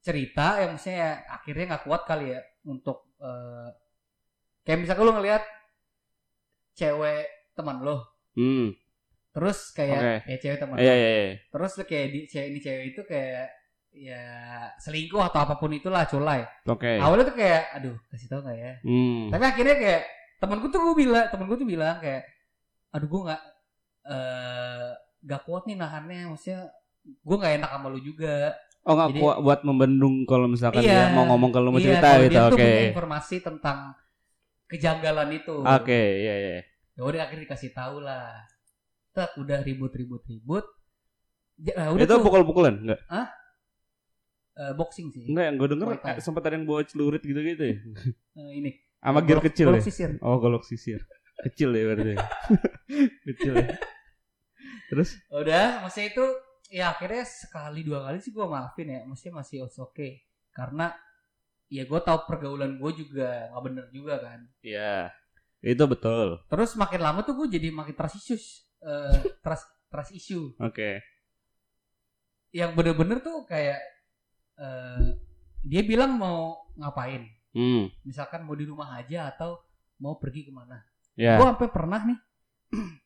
cerita 0.00 0.56
yang 0.58 0.70
maksudnya 0.72 0.98
ya, 0.98 1.10
akhirnya 1.30 1.64
nggak 1.68 1.84
kuat 1.84 2.02
kali 2.04 2.32
ya 2.32 2.40
untuk 2.64 3.12
eh, 3.20 3.68
kayak 4.62 4.80
misalkan 4.80 5.04
lu 5.04 5.14
ngelihat 5.14 5.42
cewek 6.72 7.24
teman 7.52 7.80
lo 7.80 8.04
Hmm. 8.36 8.68
terus 9.32 9.72
kayak 9.72 9.96
Oke. 9.96 10.14
ya 10.28 10.36
cewek 10.38 10.58
teman 10.60 10.76
lo. 10.76 10.82
iya 10.82 10.94
iya. 10.94 11.40
terus 11.48 11.72
lu 11.76 11.84
kayak 11.84 12.06
di 12.08 12.20
cewek 12.26 12.48
ini 12.50 12.58
cewek 12.60 12.84
itu 12.92 13.00
kayak 13.04 13.48
ya 13.96 14.24
selingkuh 14.76 15.24
atau 15.24 15.40
apa 15.40 15.56
pun 15.56 15.72
itulah 15.72 16.04
culai 16.04 16.44
Oke. 16.68 17.00
awalnya 17.00 17.32
tuh 17.32 17.36
kayak 17.36 17.62
aduh 17.72 17.96
kasih 18.08 18.28
tau 18.28 18.44
nggak 18.44 18.56
ya 18.56 18.72
Hmm. 18.84 19.32
tapi 19.32 19.44
akhirnya 19.46 19.76
kayak 19.76 20.02
temanku 20.36 20.68
tuh 20.68 20.80
gue 20.82 20.94
bilang 21.00 21.24
temanku 21.32 21.56
tuh 21.56 21.64
bilang 21.64 21.96
kayak 21.96 22.28
aduh 22.92 23.08
gue 23.08 23.20
nggak 23.24 23.42
eh 24.06 24.90
gak 25.26 25.42
kuat 25.42 25.64
nih 25.64 25.74
nahannya 25.74 26.30
maksudnya 26.30 26.70
gue 27.06 27.36
nggak 27.36 27.54
enak 27.56 27.70
sama 27.70 27.86
lu 27.88 28.00
juga 28.00 28.54
Oh 28.82 28.94
nggak 28.94 29.18
kuat 29.18 29.36
buat 29.40 29.60
membendung 29.62 30.22
kalau 30.24 30.46
misalkan 30.46 30.78
Iya. 30.80 31.10
dia 31.10 31.14
mau 31.14 31.26
ngomong 31.26 31.50
kalau 31.50 31.70
mau 31.70 31.78
Iya, 31.78 31.98
cerita 31.98 32.06
kalau 32.08 32.22
gitu. 32.22 32.38
Oke. 32.40 32.54
punya 32.56 32.86
informasi 32.88 33.36
tentang 33.40 33.78
kejanggalan 34.66 35.28
itu 35.32 35.54
Oke, 35.58 36.02
iya 36.16 36.34
iya. 36.36 36.58
ya 36.92 37.02
udah 37.02 37.20
akhirnya 37.22 37.44
dikasih 37.44 37.70
tahu 37.72 38.00
lah 38.00 38.46
tak 39.10 39.34
udah 39.36 39.58
ribut 39.60 39.90
ribut 39.90 40.22
ribut 40.24 40.66
Ya, 41.56 41.88
udah 41.88 42.04
Itu 42.04 42.12
tuh 42.12 42.20
pukul-pukulan 42.20 42.74
enggak? 42.78 43.00
eh, 44.52 44.72
boxing 44.72 45.08
sih 45.08 45.24
Enggak, 45.26 45.44
yang 45.46 45.56
gue 45.56 45.68
denger 45.68 45.86
eh, 45.96 46.20
sempat 46.20 46.42
ada 46.42 46.54
yang 46.54 46.64
bawa 46.64 46.84
celurit 46.84 47.20
gitu-gitu 47.20 47.64
ya. 47.64 47.76
Eh, 48.36 48.50
ini 48.54 48.70
Sama 48.96 49.20
gear 49.20 49.40
kecil 49.40 49.68
golok 49.70 49.80
ya. 49.80 49.84
sisir 49.84 50.10
Oh, 50.20 50.36
golok 50.36 50.62
sisir. 50.62 51.00
Kecil 51.42 51.68
ya 51.70 51.82
berarti. 51.86 52.12
kecil 53.28 53.52
ya. 53.56 53.68
Terus 54.88 55.16
udah 55.28 55.80
maksudnya 55.80 56.08
itu 56.10 56.24
ya 56.66 56.90
akhirnya 56.94 57.22
sekali 57.22 57.86
dua 57.86 58.10
kali 58.10 58.18
sih 58.18 58.34
gue 58.34 58.42
maafin 58.42 58.90
ya 58.90 59.00
maksudnya 59.06 59.38
masih 59.42 59.62
oke 59.62 60.08
karena 60.50 60.90
ya 61.70 61.82
gue 61.86 62.00
tahu 62.02 62.18
pergaulan 62.26 62.78
gue 62.78 62.90
juga 62.94 63.50
nggak 63.50 63.62
bener 63.62 63.86
juga 63.90 64.14
kan 64.22 64.40
ya 64.62 65.10
itu 65.62 65.82
betul. 65.88 66.38
terus 66.46 66.78
makin 66.78 67.00
lama 67.02 67.26
tuh 67.26 67.34
gue 67.42 67.58
jadi 67.58 67.74
makin 67.74 67.94
trust 67.94 68.18
issues 68.22 68.44
eh, 68.82 69.18
trust 69.44 69.66
trust 69.90 70.12
issue 70.14 70.54
Oke. 70.58 71.02
yang 72.54 72.74
bener-bener 72.74 73.18
tuh 73.18 73.42
kayak 73.46 73.78
eh, 74.58 75.14
dia 75.66 75.82
bilang 75.86 76.18
mau 76.18 76.70
ngapain 76.78 77.26
Hmm. 77.56 77.88
misalkan 78.04 78.44
mau 78.44 78.52
di 78.52 78.68
rumah 78.68 79.00
aja 79.00 79.32
atau 79.32 79.56
mau 79.96 80.20
pergi 80.20 80.44
ke 80.44 80.52
mana 80.52 80.76
Ya. 81.16 81.40
gue 81.40 81.46
sampai 81.48 81.72
pernah 81.72 82.04
nih 82.04 82.20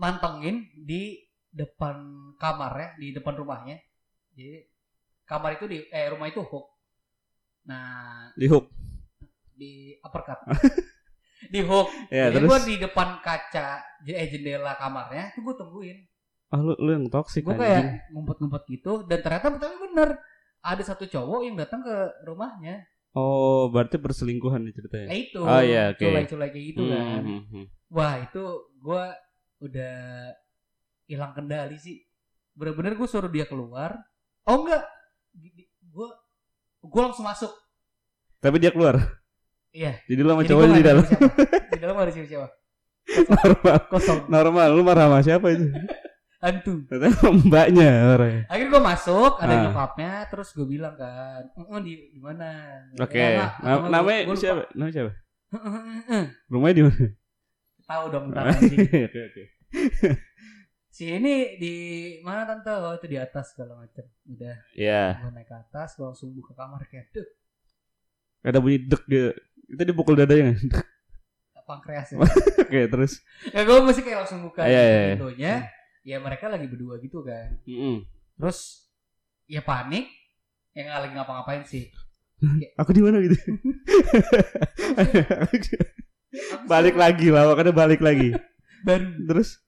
mantengin 0.00 0.64
di 0.72 1.20
depan 1.56 1.96
kamar 2.36 2.72
ya 2.76 2.88
di 3.00 3.16
depan 3.16 3.34
rumahnya. 3.34 3.80
Jadi 4.36 4.68
kamar 5.24 5.56
itu 5.56 5.64
di 5.64 5.78
eh 5.88 6.12
rumah 6.12 6.28
itu 6.28 6.44
hook. 6.44 6.66
Nah 7.66 8.30
Di 8.36 8.46
hook. 8.46 8.68
di 9.56 9.96
uppercut. 10.04 10.36
Di 11.52 11.62
hook. 11.62 11.88
Ya, 12.10 12.28
jadi 12.28 12.42
terus? 12.42 12.48
gue 12.50 12.58
di 12.68 12.76
depan 12.82 13.22
kaca 13.22 13.80
eh 14.04 14.26
jendela 14.28 14.76
kamarnya 14.76 15.30
tuh 15.32 15.46
gue 15.46 15.54
tungguin. 15.56 15.98
Ah 16.50 16.58
lu 16.58 16.74
lu 16.76 16.90
yang 16.92 17.06
toksik 17.06 17.46
gue 17.46 17.54
kayak 17.54 18.10
ngumpet-ngumpet 18.10 18.62
gitu 18.66 19.06
dan 19.06 19.22
ternyata 19.24 19.54
tapi 19.56 19.76
bener. 19.78 20.20
Ada 20.60 20.92
satu 20.92 21.06
cowok 21.06 21.46
yang 21.46 21.54
datang 21.54 21.86
ke 21.86 21.96
rumahnya. 22.26 22.82
Oh, 23.14 23.70
berarti 23.72 23.96
perselingkuhan 23.96 24.60
nih 24.66 24.74
ceritanya. 24.76 25.06
nah 25.08 25.16
itu. 25.16 25.40
Oh, 25.40 25.62
iya, 25.62 25.94
oke. 25.94 26.02
culai-culai 26.04 26.48
kayak 26.52 26.66
gitu 26.74 26.82
kan. 26.90 27.22
Hmm, 27.22 27.24
hmm, 27.24 27.42
hmm. 27.48 27.64
wah 27.88 28.14
itu 28.20 28.44
gue 28.76 29.04
udah 29.62 29.96
hilang 31.06 31.32
kendali 31.32 31.76
sih 31.76 32.02
bener-bener 32.52 32.94
gue 32.94 33.06
suruh 33.06 33.28
dia 33.28 33.44
keluar 33.44 33.94
oh 34.44 34.56
enggak 34.58 34.82
gue 35.86 36.08
gue 36.82 37.00
langsung 37.02 37.24
masuk 37.24 37.50
Tapi 38.36 38.56
dia 38.56 38.68
keluar. 38.68 39.00
iya 39.70 39.98
Jadi 40.04 40.20
lu 40.20 40.30
sama 40.30 40.42
gua 40.44 40.70
di 40.70 40.84
dalam. 40.84 41.04
di 41.66 41.78
dalam 41.78 41.96
ada 41.96 42.10
siapa-siapa 42.10 42.48
Normal. 43.32 43.78
kosong 43.86 44.20
Normal. 44.26 44.68
Lu 44.70 44.82
marah 44.82 45.06
sama 45.06 45.18
siapa 45.20 45.46
itu? 45.50 45.66
hantu 46.44 46.84
sama 46.90 47.32
mbaknya 47.40 47.90
orangnya. 48.12 48.42
akhirnya 48.46 48.70
gue 48.70 48.82
masuk 48.84 49.32
ada 49.40 49.50
Ah. 49.50 49.60
nyokapnya 49.66 50.12
terus 50.28 50.48
gue 50.52 50.66
bilang 50.66 50.94
kan 50.94 51.42
"Eh, 51.48 51.80
di 51.80 51.94
di 52.12 52.20
mana 52.20 52.76
Oke. 52.98 53.18
Ya, 53.18 53.32
Mak, 53.40 53.50
Nam- 53.58 53.80
gua- 53.80 53.90
namanya 53.90 54.20
gua 54.22 54.36
siapa? 54.36 54.62
Namanya 54.72 54.94
siapa? 54.94 55.12
Rumahnya 56.46 56.74
di 56.74 56.82
mana? 56.84 57.06
tahu 57.86 58.04
dong 58.10 58.24
ntar. 58.30 58.44
Oke, 58.52 59.10
oke. 59.22 59.42
Si 60.96 61.12
ini 61.12 61.60
di 61.60 61.74
mana 62.24 62.48
tante 62.48 62.72
oh 62.72 62.96
itu 62.96 63.04
di 63.04 63.20
atas 63.20 63.52
segala 63.52 63.76
macam 63.76 64.00
udah 64.24 64.56
Iya. 64.72 65.20
gue 65.20 65.30
naik 65.30 65.44
ke 65.44 65.56
atas 65.58 65.92
gue 65.92 66.06
langsung 66.06 66.32
buka 66.32 66.56
kamar 66.56 66.88
kayak 66.88 67.12
tuh 67.12 67.26
Ada 68.40 68.62
bunyi 68.62 68.78
dek 68.80 69.02
dia. 69.04 69.34
Itu 69.66 69.82
dipukul 69.82 70.14
dadanya. 70.14 70.54
nggak? 70.54 70.86
pankreas 71.66 72.14
ya 72.14 72.22
Oke, 72.62 72.86
terus. 72.86 73.26
ya 73.50 73.60
gue 73.60 73.76
mesti 73.82 74.00
kayak 74.00 74.18
langsung 74.22 74.38
buka 74.40 74.62
Iya, 74.64 74.70
iya, 74.70 74.86
iya. 74.86 75.14
pintunya 75.18 75.52
ya 76.00 76.16
mereka 76.16 76.46
lagi 76.46 76.64
berdua 76.64 77.02
gitu 77.02 77.26
kan 77.26 77.58
Mm-mm. 77.66 78.06
terus 78.38 78.86
ya 79.44 79.58
panik 79.60 80.06
ya 80.70 80.86
nggak 80.86 81.00
lagi 81.02 81.12
ngapa-ngapain 81.12 81.66
sih 81.66 81.90
Aku 82.80 82.94
di 82.94 83.02
mana 83.02 83.18
gitu? 83.18 83.34
Aku 84.94 86.68
balik 86.70 86.94
lagi 86.94 87.32
lah, 87.32 87.48
makanya 87.48 87.72
balik 87.72 87.98
lagi. 87.98 88.30
baru 88.84 89.08
Terus 89.26 89.58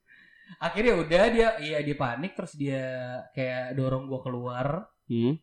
akhirnya 0.59 0.93
udah 0.95 1.23
dia 1.31 1.49
iya 1.59 1.79
dia 1.79 1.95
panik 1.95 2.35
terus 2.35 2.53
dia 2.53 2.83
kayak 3.31 3.73
dorong 3.73 4.05
gue 4.05 4.19
keluar 4.19 4.67
hmm. 5.07 5.39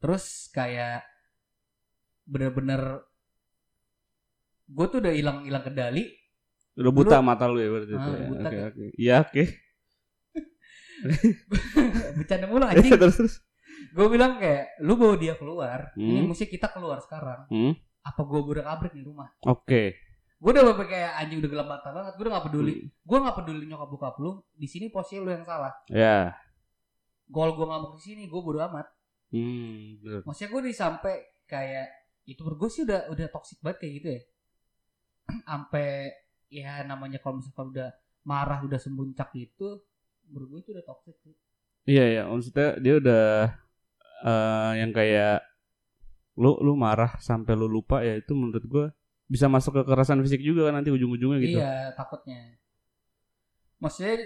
terus 0.00 0.48
kayak 0.50 1.04
bener-bener 2.24 3.04
gue 4.66 4.86
tuh 4.88 4.98
udah 5.00 5.12
hilang 5.12 5.44
hilang 5.44 5.60
kendali 5.62 6.08
udah 6.74 6.92
buta 6.92 7.16
mata 7.20 7.44
lu 7.44 7.58
ya 7.58 7.68
berarti 7.68 7.92
Ah, 7.92 7.98
itu 7.98 8.10
ya. 8.14 8.26
buta 8.26 8.40
Oke, 8.44 8.56
kan. 8.56 8.68
oke. 8.70 8.84
Iya, 8.94 9.16
oke. 9.20 9.42
bercanda 12.16 12.46
mulu 12.46 12.64
anjing 12.64 12.92
terus 12.92 13.16
terus. 13.16 13.34
gue 13.94 14.06
bilang 14.10 14.36
kayak 14.36 14.74
lu 14.82 14.94
bawa 14.94 15.14
dia 15.14 15.34
keluar 15.34 15.94
ini 15.94 16.18
Hmm. 16.18 16.28
mesti 16.28 16.44
kita 16.46 16.68
keluar 16.68 16.98
sekarang 16.98 17.46
Hmm. 17.48 17.72
apa 18.00 18.20
gue 18.20 18.38
udah 18.40 18.64
kabrik 18.66 18.92
di 18.92 19.02
rumah 19.02 19.30
Oke. 19.44 19.94
Gue 20.38 20.50
udah 20.50 20.78
kayak 20.78 21.12
anjing 21.18 21.38
udah 21.42 21.50
gelap 21.50 21.68
mata 21.68 21.88
banget 21.90 22.12
gue 22.14 22.22
udah 22.22 22.34
gak 22.34 22.46
peduli 22.46 22.74
Hmm. 22.78 22.86
gue 23.02 23.16
gak 23.20 23.36
peduli 23.36 23.64
nyokap 23.66 23.88
bokap 23.88 24.14
lu 24.18 24.30
di 24.52 24.66
sini 24.66 24.86
posisi 24.88 25.18
lu 25.18 25.28
yang 25.28 25.42
salah 25.42 25.74
Ya. 25.90 26.34
gol 27.26 27.52
gue 27.52 27.66
nggak 27.66 27.80
mau 27.80 27.90
ke 27.92 28.00
sini 28.00 28.24
gue 28.24 28.40
bodo 28.40 28.62
amat 28.62 28.86
Hmm, 29.28 30.00
bener. 30.00 30.22
maksudnya 30.24 30.48
gue 30.48 30.60
udah 30.62 30.72
sampai 30.72 31.14
kayak 31.44 31.86
itu 32.24 32.40
gue 32.40 32.70
sih 32.70 32.82
udah 32.82 33.08
udah 33.08 33.26
toxic 33.28 33.58
banget 33.60 33.78
kayak 33.80 33.92
gitu 33.98 34.08
ya 34.08 34.20
sampai 35.48 35.88
ya 36.48 36.80
namanya 36.82 37.20
kalau 37.20 37.42
misalkan 37.42 37.68
udah 37.70 37.88
marah 38.24 38.62
udah 38.62 38.80
semuncak 38.80 39.28
gitu 39.34 39.84
menurut 40.28 40.48
gue 40.48 40.60
itu 40.62 40.70
udah 40.72 40.86
toxic 40.86 41.16
sih 41.20 41.34
Iya, 41.88 42.04
iya. 42.04 42.22
Maksudnya 42.28 42.76
dia 42.76 42.94
udah 43.00 43.24
eh 44.20 44.72
yang 44.76 44.92
kayak 44.92 45.40
lu 46.36 46.60
lu 46.60 46.76
marah 46.76 47.16
sampai 47.16 47.56
lu 47.56 47.64
lupa 47.64 48.04
ya 48.04 48.12
itu 48.14 48.36
menurut 48.36 48.60
gua 48.68 48.86
bisa 49.28 49.46
masuk 49.46 49.76
ke 49.76 49.80
kekerasan 49.84 50.24
fisik 50.24 50.40
juga 50.40 50.72
kan 50.72 50.80
nanti 50.80 50.88
ujung-ujungnya 50.88 51.38
gitu. 51.38 51.60
iya 51.60 51.92
takutnya 51.92 52.56
maksudnya 53.78 54.24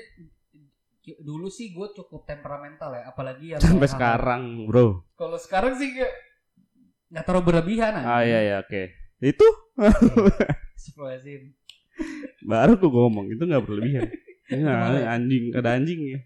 dulu 1.18 1.50
sih 1.50 1.74
gue 1.74 1.90
cukup 1.98 2.22
temperamental 2.24 2.94
ya 2.94 3.10
apalagi 3.10 3.46
ya 3.52 3.56
Sampai 3.58 3.90
sekarang, 3.90 4.70
Bro. 4.70 5.02
kalau 5.18 5.34
sekarang 5.34 5.74
sih 5.74 5.90
gak 5.98 6.12
nggak 7.10 7.24
terlalu 7.26 7.44
berlebihan 7.50 7.92
Ah 7.98 8.22
iya 8.22 8.38
iya 8.40 8.56
oke. 8.62 8.82
Itu 9.18 9.44
Astagfirullahaladzim. 10.78 11.42
baru 12.42 12.72
gua 12.80 12.90
ngomong 13.06 13.26
itu 13.30 13.42
nggak 13.42 13.64
berlebihan. 13.66 14.06
Ya, 14.52 15.08
anjing 15.16 15.48
ada 15.56 15.80
anjing 15.80 16.00
ya. 16.12 16.20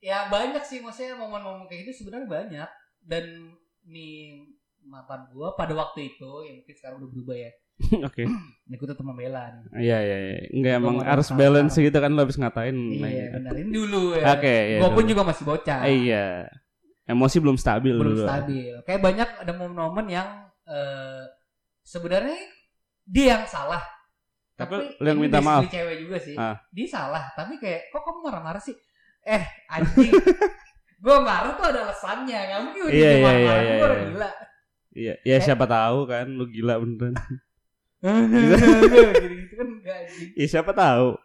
ya 0.00 0.18
banyak 0.32 0.64
sih 0.64 0.80
maksudnya 0.80 1.20
momen-momen 1.20 1.68
kayak 1.68 1.84
gitu 1.84 2.00
sebenarnya 2.00 2.28
banyak 2.30 2.70
dan 3.04 3.24
nih 3.84 4.40
mantan 4.84 5.26
gua 5.28 5.52
pada 5.52 5.72
waktu 5.72 6.10
itu 6.10 6.30
yang 6.42 6.58
mungkin 6.58 6.74
sekarang 6.74 6.96
udah 6.98 7.10
berubah 7.10 7.36
ya 7.38 7.50
Oke. 8.06 8.22
ini 8.66 8.74
gue 8.74 8.86
tetap 8.86 9.02
membela 9.02 9.50
nih 9.50 9.64
Iya 9.82 9.98
iya 9.98 10.16
iya. 10.20 10.38
Enggak 10.48 10.72
emang 10.78 10.96
harus 11.00 11.28
balance 11.30 11.74
gitu 11.74 11.92
kan 11.92 12.08
lo 12.08 12.22
habis 12.22 12.36
ngatain. 12.36 12.76
Iya 12.94 13.02
gitu. 13.02 13.34
benar 13.34 13.52
ini 13.56 13.70
dulu 13.72 14.02
ya 14.14 14.24
Oke, 14.32 14.54
iya. 14.68 14.78
gua 14.78 14.90
pun 14.90 15.04
juga 15.04 15.22
masih 15.22 15.44
bocah 15.44 15.78
iya. 15.84 16.26
Emosi 17.04 17.36
belum 17.36 17.56
stabil 17.56 17.92
belum 17.92 18.14
dulu. 18.14 18.24
stabil 18.24 18.72
kayak 18.82 19.00
banyak 19.00 19.28
ada 19.38 19.52
momen-momen 19.52 20.06
yang 20.08 20.28
eh, 20.64 21.24
sebenarnya 21.82 22.38
dia 23.04 23.36
yang 23.36 23.44
salah 23.44 23.82
Tapi 24.54 24.94
tapi 24.94 25.04
yang 25.04 25.18
minta 25.18 25.42
maaf. 25.42 25.66
cewek 25.66 25.96
juga 26.00 26.16
sih 26.16 26.32
Ah. 26.32 26.56
dia 26.70 26.86
salah 26.86 27.28
tapi 27.34 27.58
kayak 27.58 27.90
kok 27.90 28.00
kamu 28.00 28.18
marah-marah 28.22 28.56
sih 28.58 28.72
eh 29.20 29.42
anjing 29.66 30.14
gue 31.04 31.16
marah 31.20 31.52
tuh 31.52 31.66
ada 31.66 31.84
alasannya 31.84 32.38
nggak 32.40 32.60
mungkin 32.62 32.80
udah 32.82 32.94
Iya, 32.94 33.10
iya, 33.10 33.20
marah 33.20 33.36
iya, 33.36 33.52
gue 33.52 33.74
iya. 33.74 33.82
orang 33.82 34.00
gila 34.08 34.30
Iya, 34.94 35.14
ya 35.26 35.36
siapa 35.42 35.66
tahu 35.66 36.06
kan 36.06 36.30
lu 36.30 36.46
gila 36.46 36.78
beneran. 36.78 37.18
gitu 39.42 39.54
kan 39.58 39.68
enggak 39.68 39.96
anjing. 40.06 40.30
Ya 40.38 40.46
siapa 40.46 40.70
tahu. 40.70 41.18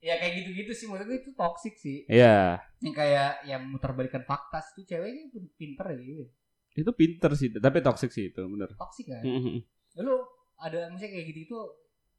Ya 0.00 0.16
kayak 0.16 0.32
gitu-gitu 0.40 0.72
sih 0.72 0.86
menurut 0.88 1.06
gue 1.08 1.18
itu 1.20 1.30
toxic 1.36 1.74
sih. 1.76 2.08
Iya. 2.08 2.62
Yang 2.80 2.94
kayak 2.96 3.32
yang 3.44 3.62
muterbalikan 3.68 4.24
fakta 4.24 4.64
tuh 4.72 4.88
ceweknya 4.88 5.28
pinter 5.60 5.86
ya 5.92 5.98
gitu. 6.00 6.24
Itu 6.76 6.90
pinter 6.92 7.32
sih, 7.36 7.48
tapi 7.52 7.80
toxic 7.80 8.12
sih 8.12 8.32
itu, 8.32 8.40
bener. 8.44 8.72
Toxic 8.76 9.08
kan. 9.08 9.24
Mhm. 9.24 9.60
Lu 10.00 10.16
ada 10.56 10.88
misalnya 10.88 11.20
kayak 11.20 11.26
gitu 11.32 11.40
itu 11.52 11.58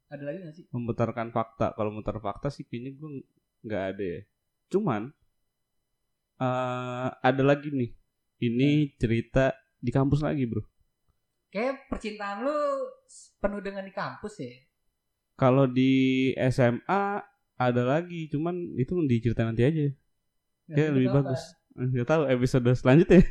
ada 0.08 0.22
lagi 0.24 0.38
gak 0.46 0.54
sih? 0.54 0.64
Memutarkan 0.70 1.28
fakta. 1.34 1.74
Kalau 1.74 1.90
mutar 1.90 2.16
fakta 2.22 2.48
sih 2.54 2.62
kayaknya 2.66 2.94
gue 2.94 3.10
nggak 3.66 3.84
ada 3.94 4.04
ya. 4.04 4.20
Cuman 4.70 5.02
eh 6.38 7.10
ada 7.18 7.42
lagi 7.42 7.74
nih. 7.74 7.90
Ini 8.38 8.94
cerita 8.94 9.50
di 9.78 9.90
kampus 9.94 10.20
lagi, 10.22 10.44
Bro. 10.44 10.62
Kayak 11.48 11.88
percintaan 11.88 12.44
lu 12.44 12.58
penuh 13.40 13.60
dengan 13.64 13.86
di 13.86 13.92
kampus 13.94 14.42
ya. 14.42 14.52
Kalau 15.38 15.64
di 15.70 16.34
SMA 16.50 17.22
ada 17.58 17.82
lagi, 17.82 18.28
cuman 18.28 18.74
itu 18.76 18.94
diceritain 19.06 19.54
nanti 19.54 19.64
aja. 19.64 19.86
Nggak 20.68 20.76
tahu 20.76 20.94
lebih 20.98 21.08
apa. 21.08 21.16
bagus. 21.22 21.42
Gak 21.78 22.08
tahu 22.10 22.22
episode 22.26 22.74
selanjutnya. 22.74 23.22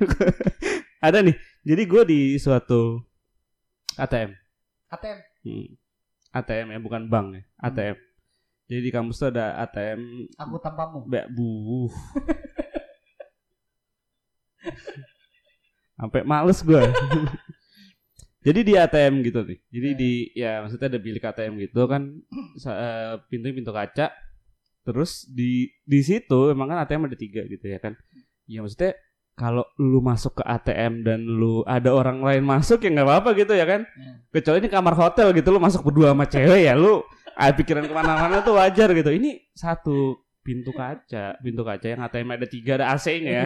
ada 1.07 1.19
nih. 1.19 1.35
Jadi 1.67 1.83
gue 1.83 2.03
di 2.07 2.19
suatu 2.39 3.03
ATM. 3.99 4.31
ATM. 4.87 5.19
Hmm. 5.43 5.67
ATM 6.31 6.67
ya, 6.71 6.79
bukan 6.79 7.11
bank 7.11 7.27
ya. 7.35 7.43
ATM. 7.59 7.97
Jadi 8.67 8.81
di 8.83 8.91
kampus 8.91 9.19
tuh 9.19 9.31
ada 9.31 9.59
ATM 9.63 10.31
Aku 10.39 10.59
tanpamu. 10.63 11.07
Mbak 11.07 11.27
Bu. 11.35 11.87
Sampai 15.97 16.21
males 16.21 16.61
gue. 16.61 16.77
Jadi 18.47 18.59
di 18.63 18.73
ATM 18.77 19.25
gitu 19.27 19.43
nih. 19.43 19.59
Jadi 19.67 19.89
Ya. 19.91 19.97
di 19.97 20.11
ya 20.31 20.51
maksudnya 20.63 20.87
ada 20.87 20.99
bilik 21.01 21.23
ATM 21.25 21.53
gitu 21.67 21.81
kan 21.89 22.15
eh, 22.63 23.13
pintunya 23.27 23.55
pintu 23.57 23.73
kaca. 23.75 24.13
Terus 24.87 25.27
di 25.27 25.67
di 25.83 25.99
situ 25.99 26.53
emang 26.53 26.71
kan 26.71 26.85
ATM 26.87 27.11
ada 27.11 27.17
tiga 27.19 27.43
gitu 27.43 27.65
ya 27.67 27.81
kan. 27.81 27.97
Ya 28.47 28.63
maksudnya 28.63 28.95
kalau 29.37 29.67
lu 29.77 29.99
masuk 29.99 30.39
ke 30.39 30.43
ATM 30.47 31.03
dan 31.03 31.19
lu 31.21 31.61
ada 31.67 31.93
orang 31.93 32.23
lain 32.23 32.41
masuk 32.41 32.81
ya 32.81 32.89
nggak 32.93 33.07
apa-apa 33.09 33.29
gitu 33.35 33.51
ya 33.51 33.65
kan. 33.67 33.83
Ya. 33.83 34.13
Kecuali 34.31 34.63
ini 34.63 34.69
kamar 34.71 34.95
hotel 34.95 35.35
gitu 35.35 35.51
lu 35.51 35.59
masuk 35.59 35.83
berdua 35.83 36.15
sama 36.15 36.23
cewek 36.29 36.61
ya 36.71 36.73
lu 36.77 37.03
ah, 37.37 37.51
pikiran 37.53 37.85
ke 37.85 37.93
mana-mana 37.93 38.41
tuh 38.41 38.55
wajar 38.57 38.89
gitu. 38.95 39.11
Ini 39.11 39.51
satu 39.53 40.23
pintu 40.41 40.71
kaca, 40.71 41.35
pintu 41.43 41.61
kaca 41.67 41.83
yang 41.85 42.01
ATM 42.01 42.31
ada 42.33 42.47
tiga 42.47 42.79
ada 42.79 42.95
AC-nya 42.95 43.31
ya. 43.43 43.45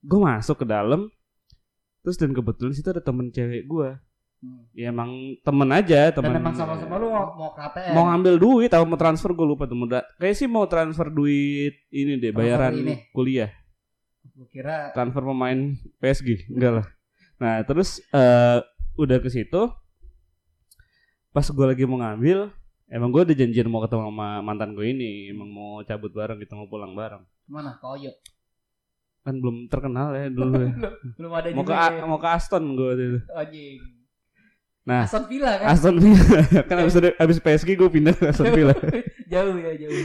Gue 0.00 0.20
masuk 0.24 0.64
ke 0.64 0.66
dalam, 0.68 1.12
terus 2.04 2.20
dan 2.20 2.36
kebetulan 2.36 2.76
situ 2.76 2.92
ada 2.92 3.00
temen 3.00 3.32
cewek 3.32 3.64
gue. 3.64 3.90
Hmm. 4.44 4.68
Ya 4.76 4.92
emang 4.92 5.40
temen 5.40 5.68
aja, 5.72 6.12
temen. 6.12 6.36
Dan 6.36 6.44
emang 6.44 6.52
sama-sama 6.52 7.00
lu 7.00 7.08
mau, 7.08 7.32
mau 7.32 7.50
mau 7.96 8.04
ngambil 8.12 8.34
duit 8.36 8.68
atau 8.68 8.84
mau 8.84 9.00
transfer 9.00 9.32
gue 9.32 9.46
lupa 9.48 9.64
tuh 9.64 9.80
muda. 9.80 10.04
Kayak 10.20 10.36
sih 10.36 10.44
mau 10.44 10.68
transfer 10.68 11.08
duit 11.08 11.80
ini 11.88 12.20
deh 12.20 12.28
Transfer 12.28 12.36
bayaran 12.36 12.72
ini. 12.76 13.08
kuliah, 13.16 13.48
Gue 14.36 14.44
kira 14.52 14.92
transfer 14.92 15.24
pemain 15.24 15.80
PSG, 15.96 16.52
enggak 16.52 16.72
lah. 16.82 16.86
Nah 17.40 17.64
terus 17.64 18.04
eh 18.12 18.60
udah 19.00 19.18
ke 19.24 19.32
situ, 19.32 19.72
pas 21.32 21.46
gue 21.48 21.66
lagi 21.66 21.88
mau 21.88 22.04
ngambil, 22.04 22.52
emang 22.92 23.08
gue 23.10 23.22
udah 23.24 23.36
janjian 23.36 23.72
mau 23.72 23.80
ketemu 23.80 24.12
sama 24.12 24.28
mantan 24.44 24.76
gue 24.76 24.86
ini, 24.92 25.32
emang 25.32 25.48
mau 25.48 25.80
cabut 25.88 26.12
bareng, 26.12 26.36
kita 26.36 26.52
mau 26.52 26.68
pulang 26.68 26.92
bareng. 26.92 27.24
ke 27.24 27.50
mana? 27.50 27.80
Ke 27.80 27.86
Oyo. 27.96 28.12
Kan 29.24 29.40
belum 29.40 29.72
terkenal 29.72 30.12
ya 30.12 30.28
dulu. 30.28 30.52
ya. 30.60 30.72
Belum 31.16 31.32
ada 31.32 31.48
mau 31.56 31.64
ke 31.64 31.72
ya. 31.72 32.04
mau 32.04 32.18
ke 32.20 32.28
Aston 32.28 32.64
gue 32.76 32.90
itu. 32.92 33.20
Anjing. 33.32 33.76
Nah. 34.84 35.08
Aston 35.08 35.24
Villa 35.32 35.52
kan? 35.56 35.66
Aston 35.72 35.96
Villa 35.96 36.40
kan 36.68 36.76
abis, 36.84 36.94
abis 37.16 37.38
PSG 37.40 37.72
gue 37.72 37.88
pindah 37.88 38.12
ke 38.12 38.28
Aston 38.28 38.52
Villa 38.52 38.76
jauh 39.32 39.56
ya 39.56 39.72
jauh. 39.80 40.04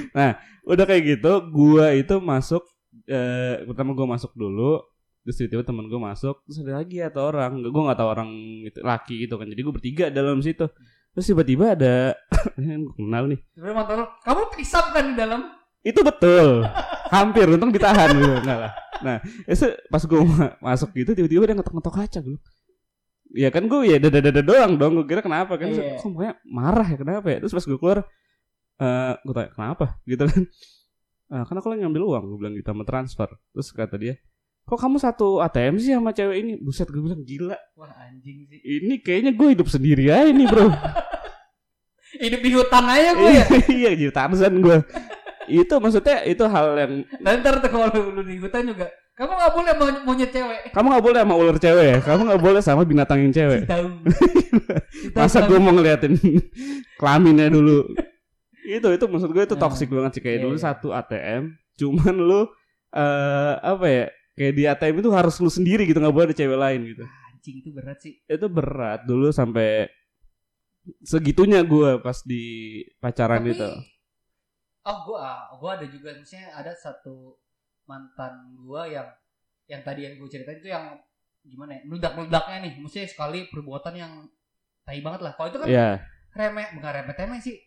udah 0.63 0.85
kayak 0.87 1.03
gitu 1.19 1.31
gua 1.51 1.91
itu 1.91 2.15
masuk 2.23 2.63
eh, 3.03 3.59
pertama 3.67 3.91
gua 3.91 4.15
masuk 4.15 4.31
dulu 4.31 4.79
terus 5.27 5.35
tiba-tiba 5.35 5.61
temen 5.67 5.85
gue 5.91 5.99
masuk 5.99 6.41
terus 6.47 6.57
ada 6.63 6.79
lagi 6.79 7.03
atau 7.03 7.27
orang 7.27 7.59
gue 7.59 7.69
nggak 7.69 7.99
tahu 7.99 8.09
orang 8.09 8.31
itu 8.65 8.79
laki 8.79 9.27
gitu 9.27 9.35
kan 9.35 9.45
jadi 9.51 9.61
gue 9.61 9.73
bertiga 9.75 10.05
dalam 10.09 10.39
situ 10.39 10.65
terus 11.11 11.25
tiba-tiba 11.27 11.75
ada 11.75 12.15
yang 12.57 12.87
gue 12.87 12.95
kenal 12.95 13.23
nih 13.27 13.39
Sebenarnya 13.53 13.75
mantan 13.75 13.95
lu, 13.99 14.05
kamu 14.23 14.41
pisam 14.55 14.85
kan 14.95 15.03
di 15.11 15.15
dalam? 15.19 15.41
itu 15.83 15.99
betul 16.01 16.65
hampir 17.11 17.45
untung 17.51 17.69
ditahan 17.69 18.09
gitu 18.15 18.41
enggak 18.41 18.57
lah 18.67 18.71
nah 18.99 19.17
itu 19.47 19.67
pas 19.87 20.03
gue 20.03 20.19
masuk 20.59 20.89
gitu 20.95 21.11
tiba-tiba 21.15 21.43
dia 21.47 21.55
ngetok-ngetok 21.55 21.93
kaca 21.95 22.19
gue 22.19 22.39
ya 23.33 23.49
kan 23.53 23.63
gue 23.69 23.81
ya 23.85 23.97
dada 24.01 24.19
dada 24.19 24.41
doang 24.41 24.73
dong 24.75 24.91
gue 25.01 25.05
kira 25.05 25.21
kenapa 25.21 25.53
kan? 25.55 25.69
Iya. 25.69 26.01
kok 26.01 26.09
mukanya 26.09 26.33
marah 26.49 26.87
ya 26.89 26.97
kenapa 26.97 27.27
ya? 27.29 27.37
Terus 27.45 27.53
pas 27.53 27.65
gue 27.65 27.77
keluar 27.77 27.99
eh 28.79 29.13
gue 29.21 29.33
tanya 29.37 29.49
kenapa? 29.53 29.85
Gitu 30.07 30.23
kan. 30.25 30.41
"Ah, 31.29 31.43
karena 31.45 31.61
kalau 31.61 31.75
ngambil 31.77 32.03
uang 32.09 32.23
gue 32.25 32.37
bilang 32.41 32.53
gitu 32.57 32.69
sama 32.73 32.83
transfer. 32.89 33.29
Terus 33.53 33.67
kata 33.69 33.95
dia 34.01 34.15
kok 34.65 34.77
kamu 34.77 34.97
satu 35.01 35.41
ATM 35.41 35.75
sih 35.81 35.93
sama 35.93 36.09
cewek 36.13 36.37
ini? 36.41 36.53
Buset 36.57 36.89
gue 36.89 37.01
bilang 37.01 37.21
gila. 37.21 37.57
Wah 37.77 37.93
anjing 38.01 38.49
sih. 38.49 38.59
ini 38.65 38.97
kayaknya 39.01 39.37
gue 39.37 39.47
hidup 39.53 39.69
sendiri 39.69 40.09
aja 40.09 40.29
nih 40.29 40.47
bro. 40.49 40.69
Hidup 42.25 42.41
di 42.41 42.51
hutan 42.57 42.85
aja 42.89 43.13
gue 43.13 43.29
ya. 43.29 43.45
iya 43.85 43.89
jadi 43.93 44.09
Tarzan 44.09 44.57
gue 44.57 44.77
itu 45.49 45.73
maksudnya 45.81 46.23
itu 46.23 46.43
hal 46.45 46.77
yang 46.77 46.93
ntar 47.41 47.59
tuh 47.59 47.69
kalau 47.73 47.89
lu, 47.91 48.01
lu 48.15 48.21
di 48.23 48.37
hutan 48.39 48.69
juga, 48.69 48.87
kamu 49.19 49.31
gak 49.35 49.51
boleh 49.51 49.71
mau 49.75 49.87
monyet 50.07 50.31
cewek. 50.31 50.59
kamu 50.71 50.85
nggak 50.95 51.03
boleh 51.03 51.19
sama 51.19 51.35
ular 51.35 51.57
cewek 51.59 51.85
ya 51.91 51.97
kamu 51.99 52.21
nggak 52.23 52.41
boleh 52.41 52.61
sama 52.63 52.81
binatang 52.87 53.19
yang 53.19 53.33
cewek 53.35 53.61
Tahu. 53.67 53.87
masa 55.19 55.43
gue 55.43 55.59
mau 55.59 55.75
ngeliatin 55.75 56.15
kelaminnya 56.95 57.51
dulu 57.51 57.83
itu 58.63 58.87
itu 58.87 59.05
maksud 59.09 59.29
gue 59.33 59.43
itu 59.43 59.55
Nah, 59.57 59.61
toxic 59.67 59.89
banget 59.91 60.11
sih 60.15 60.21
kayak 60.23 60.37
iya, 60.39 60.45
dulu 60.47 60.55
iya. 60.55 60.63
satu 60.63 60.87
ATM 60.95 61.43
cuman 61.75 62.15
lu 62.15 62.41
eh 62.95 63.53
apa 63.59 63.85
ya 63.91 64.05
kayak 64.39 64.53
di 64.55 64.63
ATM 64.71 64.95
itu 65.03 65.09
harus 65.11 65.35
lu 65.43 65.51
sendiri 65.51 65.83
gitu 65.83 65.99
nggak 65.99 66.15
boleh 66.15 66.27
ada 66.31 66.37
cewek 66.37 66.59
lain 66.59 66.81
gitu 66.95 67.03
Anjing 67.03 67.55
itu 67.59 67.69
berat 67.75 67.97
sih. 67.99 68.13
itu 68.23 68.47
berat 68.47 68.99
dulu 69.03 69.35
sampai 69.35 69.87
segitunya 71.03 71.59
gue 71.67 71.99
pas 71.99 72.23
di 72.23 72.43
pacaran 73.03 73.43
Tapi, 73.43 73.51
itu 73.51 73.69
oh 74.85 74.97
gua, 75.07 75.51
gua 75.59 75.71
ada 75.79 75.87
juga. 75.89 76.15
Misalnya 76.15 76.55
ada 76.55 76.71
satu 76.75 77.35
mantan 77.89 78.55
gua 78.59 78.85
yang 78.85 79.09
yang 79.69 79.85
tadi 79.85 80.01
yang 80.09 80.17
gue 80.17 80.29
ceritain 80.29 80.57
itu 80.57 80.69
yang 80.73 80.97
gimana 81.45 81.77
ya 81.77 81.81
meledak 81.85 82.13
meledaknya 82.17 82.57
nih, 82.65 82.73
maksudnya 82.81 83.07
sekali 83.07 83.39
perbuatan 83.53 83.93
yang 83.93 84.11
tai 84.81 84.99
banget 85.05 85.21
lah. 85.29 85.33
Kalau 85.37 85.47
itu 85.53 85.59
kan 85.61 85.67
ya 85.69 85.89
remeh, 86.33 86.67
bukan 86.73 86.89
remeh 86.89 87.15
temeh 87.15 87.39
sih, 87.39 87.57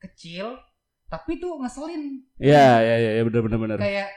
kecil, 0.00 0.56
tapi 1.12 1.36
tuh 1.36 1.60
ngeselin. 1.60 2.24
ya 2.40 2.80
ya 2.80 2.96
ya, 2.96 3.10
ya 3.20 3.22
bener 3.28 3.40
bener 3.44 3.58
bener. 3.60 3.78
Kayak 3.78 4.08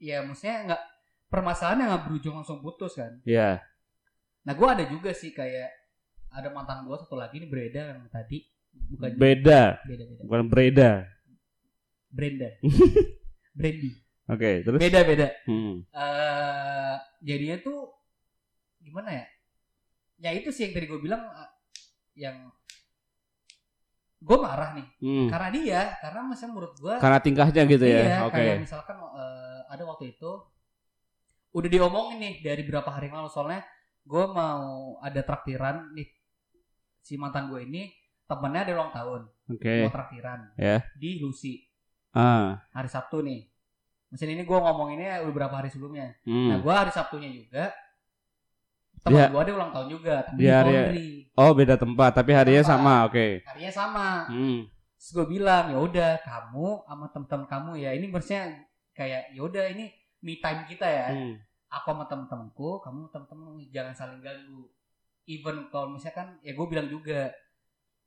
ya 0.00 0.24
maksudnya 0.24 0.56
nggak 0.72 0.82
permasalahan 1.28 1.84
yang 1.84 1.88
nggak 1.92 2.04
berujung 2.08 2.34
langsung 2.40 2.64
putus 2.64 2.96
kan. 2.96 3.12
ya 3.28 3.60
Nah 4.48 4.52
gua 4.56 4.72
ada 4.72 4.88
juga 4.88 5.12
sih 5.12 5.36
kayak 5.36 5.68
ada 6.32 6.48
mantan 6.48 6.88
gua 6.88 6.96
satu 6.96 7.12
lagi 7.12 7.44
ini 7.44 7.46
Breda 7.52 7.92
yang 7.92 8.08
tadi. 8.08 8.40
Bukan 8.76 9.16
beda 9.16 9.80
beda 9.88 10.04
beda 10.04 10.20
bukan 10.28 10.42
Breda 10.52 11.15
Brenda. 12.16 12.48
Brandy. 13.58 13.90
Oke 14.26 14.64
terus? 14.64 14.80
Beda 14.80 15.00
beda. 15.04 15.28
Hmm. 15.46 15.84
eh 15.86 16.96
jadinya 17.22 17.56
tuh 17.60 17.92
gimana 18.80 19.12
ya? 19.12 19.26
Ya 20.16 20.30
itu 20.32 20.48
sih 20.48 20.66
yang 20.66 20.72
tadi 20.74 20.88
gue 20.88 20.98
bilang 20.98 21.20
eh, 21.22 21.50
yang 22.16 22.48
gue 24.16 24.38
marah 24.40 24.72
nih. 24.74 24.88
Hmm. 25.04 25.28
karena 25.28 25.48
dia 25.52 25.80
karena 26.00 26.20
misalnya 26.24 26.52
menurut 26.56 26.74
gue 26.80 26.94
karena 26.98 27.18
tingkahnya 27.20 27.62
gitu 27.68 27.84
ya? 27.84 28.00
Iya, 28.02 28.18
oke. 28.26 28.34
kayak 28.34 28.56
misalkan 28.64 28.96
eh, 28.98 29.60
ada 29.68 29.82
waktu 29.84 30.16
itu 30.16 30.30
udah 31.52 31.68
diomongin 31.70 32.18
nih 32.20 32.34
dari 32.42 32.62
berapa 32.64 32.88
hari 32.88 33.12
yang 33.12 33.22
lalu. 33.22 33.30
Soalnya 33.30 33.60
gue 34.06 34.24
mau 34.26 34.96
ada 35.04 35.20
traktiran 35.22 35.92
nih 35.94 36.08
si 36.98 37.14
mantan 37.14 37.46
gue 37.52 37.62
ini 37.62 37.94
temennya 38.26 38.66
ada 38.66 38.72
ulang 38.74 38.90
tahun. 38.92 39.22
Oke. 39.54 39.86
Mau 39.86 39.94
traktiran 39.94 40.40
Ya. 40.58 40.82
di 40.98 41.22
Lucy 41.22 41.62
ah 42.16 42.56
hari 42.72 42.88
Sabtu 42.88 43.20
nih 43.20 43.44
mesin 44.08 44.32
ini 44.32 44.42
gue 44.42 44.56
ngomonginnya 44.56 45.20
udah 45.20 45.34
berapa 45.34 45.54
hari 45.54 45.68
sebelumnya 45.68 46.16
hmm. 46.24 46.48
Nah, 46.48 46.58
gue 46.58 46.72
hari 46.72 46.88
Sabtunya 46.88 47.28
juga 47.28 47.68
teman 49.04 49.18
Dia- 49.20 49.30
gue 49.30 49.38
ada 49.38 49.52
ulang 49.54 49.70
tahun 49.70 49.88
juga, 49.92 50.14
tapi 50.24 50.38
Dia 50.40 50.48
di 50.48 50.56
hari- 50.56 50.74
Pondri. 50.74 51.06
Oh 51.36 51.52
beda 51.52 51.74
tempat 51.76 52.10
tapi 52.10 52.30
harinya 52.32 52.64
Tempat. 52.64 52.74
sama 52.80 52.92
oke. 53.06 53.26
Harinya 53.44 53.70
sama. 53.70 54.06
Hmm. 54.26 54.60
Terus 54.96 55.10
gue 55.12 55.26
bilang, 55.28 55.64
ya 55.70 55.78
udah 55.78 56.10
kamu 56.24 56.66
sama 56.82 57.06
temen-temen 57.12 57.46
kamu 57.46 57.70
ya 57.76 57.90
ini 57.92 58.06
maksudnya 58.08 58.42
kayak 58.90 59.30
ya 59.30 59.40
udah 59.44 59.64
ini 59.68 59.92
me 60.24 60.40
time 60.40 60.64
kita 60.66 60.88
ya. 60.88 61.06
Hmm. 61.12 61.36
Aku 61.68 61.92
sama 61.92 62.08
temen-temenku, 62.08 62.80
kamu 62.80 62.96
sama 63.04 63.08
temen-temen 63.12 63.68
jangan 63.68 63.94
saling 63.94 64.18
ganggu. 64.18 64.64
Even 65.28 65.68
kalau 65.68 65.92
misalnya 65.92 66.14
kan 66.16 66.28
ya 66.40 66.56
gue 66.56 66.66
bilang 66.66 66.88
juga 66.88 67.30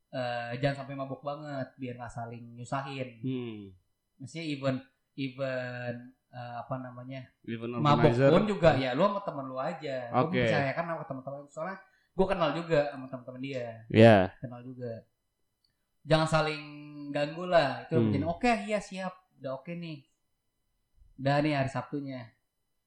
eh, 0.09 0.51
jangan 0.57 0.83
sampai 0.83 0.97
mabuk 0.97 1.21
banget 1.21 1.69
biar 1.77 1.95
nggak 1.95 2.11
saling 2.11 2.57
nyusahin. 2.57 3.09
Hmm. 3.21 3.61
Maksudnya 4.19 4.45
even 4.45 4.75
even 5.15 5.95
eh, 6.29 6.55
apa 6.61 6.75
namanya 6.77 7.25
Event 7.43 7.81
mabok 7.81 8.13
pun 8.13 8.43
juga 8.45 8.77
ya 8.77 8.93
lu 8.93 9.03
sama 9.07 9.21
temen 9.25 9.45
lu 9.47 9.57
aja. 9.57 9.97
Gue 10.11 10.23
Oke. 10.29 10.39
percayakan 10.45 10.83
sama 10.85 11.03
temen-temen 11.03 11.41
soalnya 11.49 11.77
gue 12.13 12.25
kenal 12.27 12.49
juga 12.51 12.79
sama 12.91 13.05
temen-temen 13.07 13.41
dia. 13.41 13.65
Ya. 13.89 14.17
kenal 14.37 14.61
juga. 14.61 15.07
Jangan 16.05 16.27
saling 16.27 16.63
ganggu 17.09 17.49
lah 17.49 17.83
itu 17.87 17.95
Hmm. 17.97 18.27
oke 18.29 18.51
iya 18.69 18.79
siap 18.79 19.13
udah 19.39 19.57
oke 19.57 19.71
nih. 19.73 20.05
Udah 21.19 21.43
nih 21.43 21.53
hari 21.55 21.67
Sabtunya. 21.67 22.31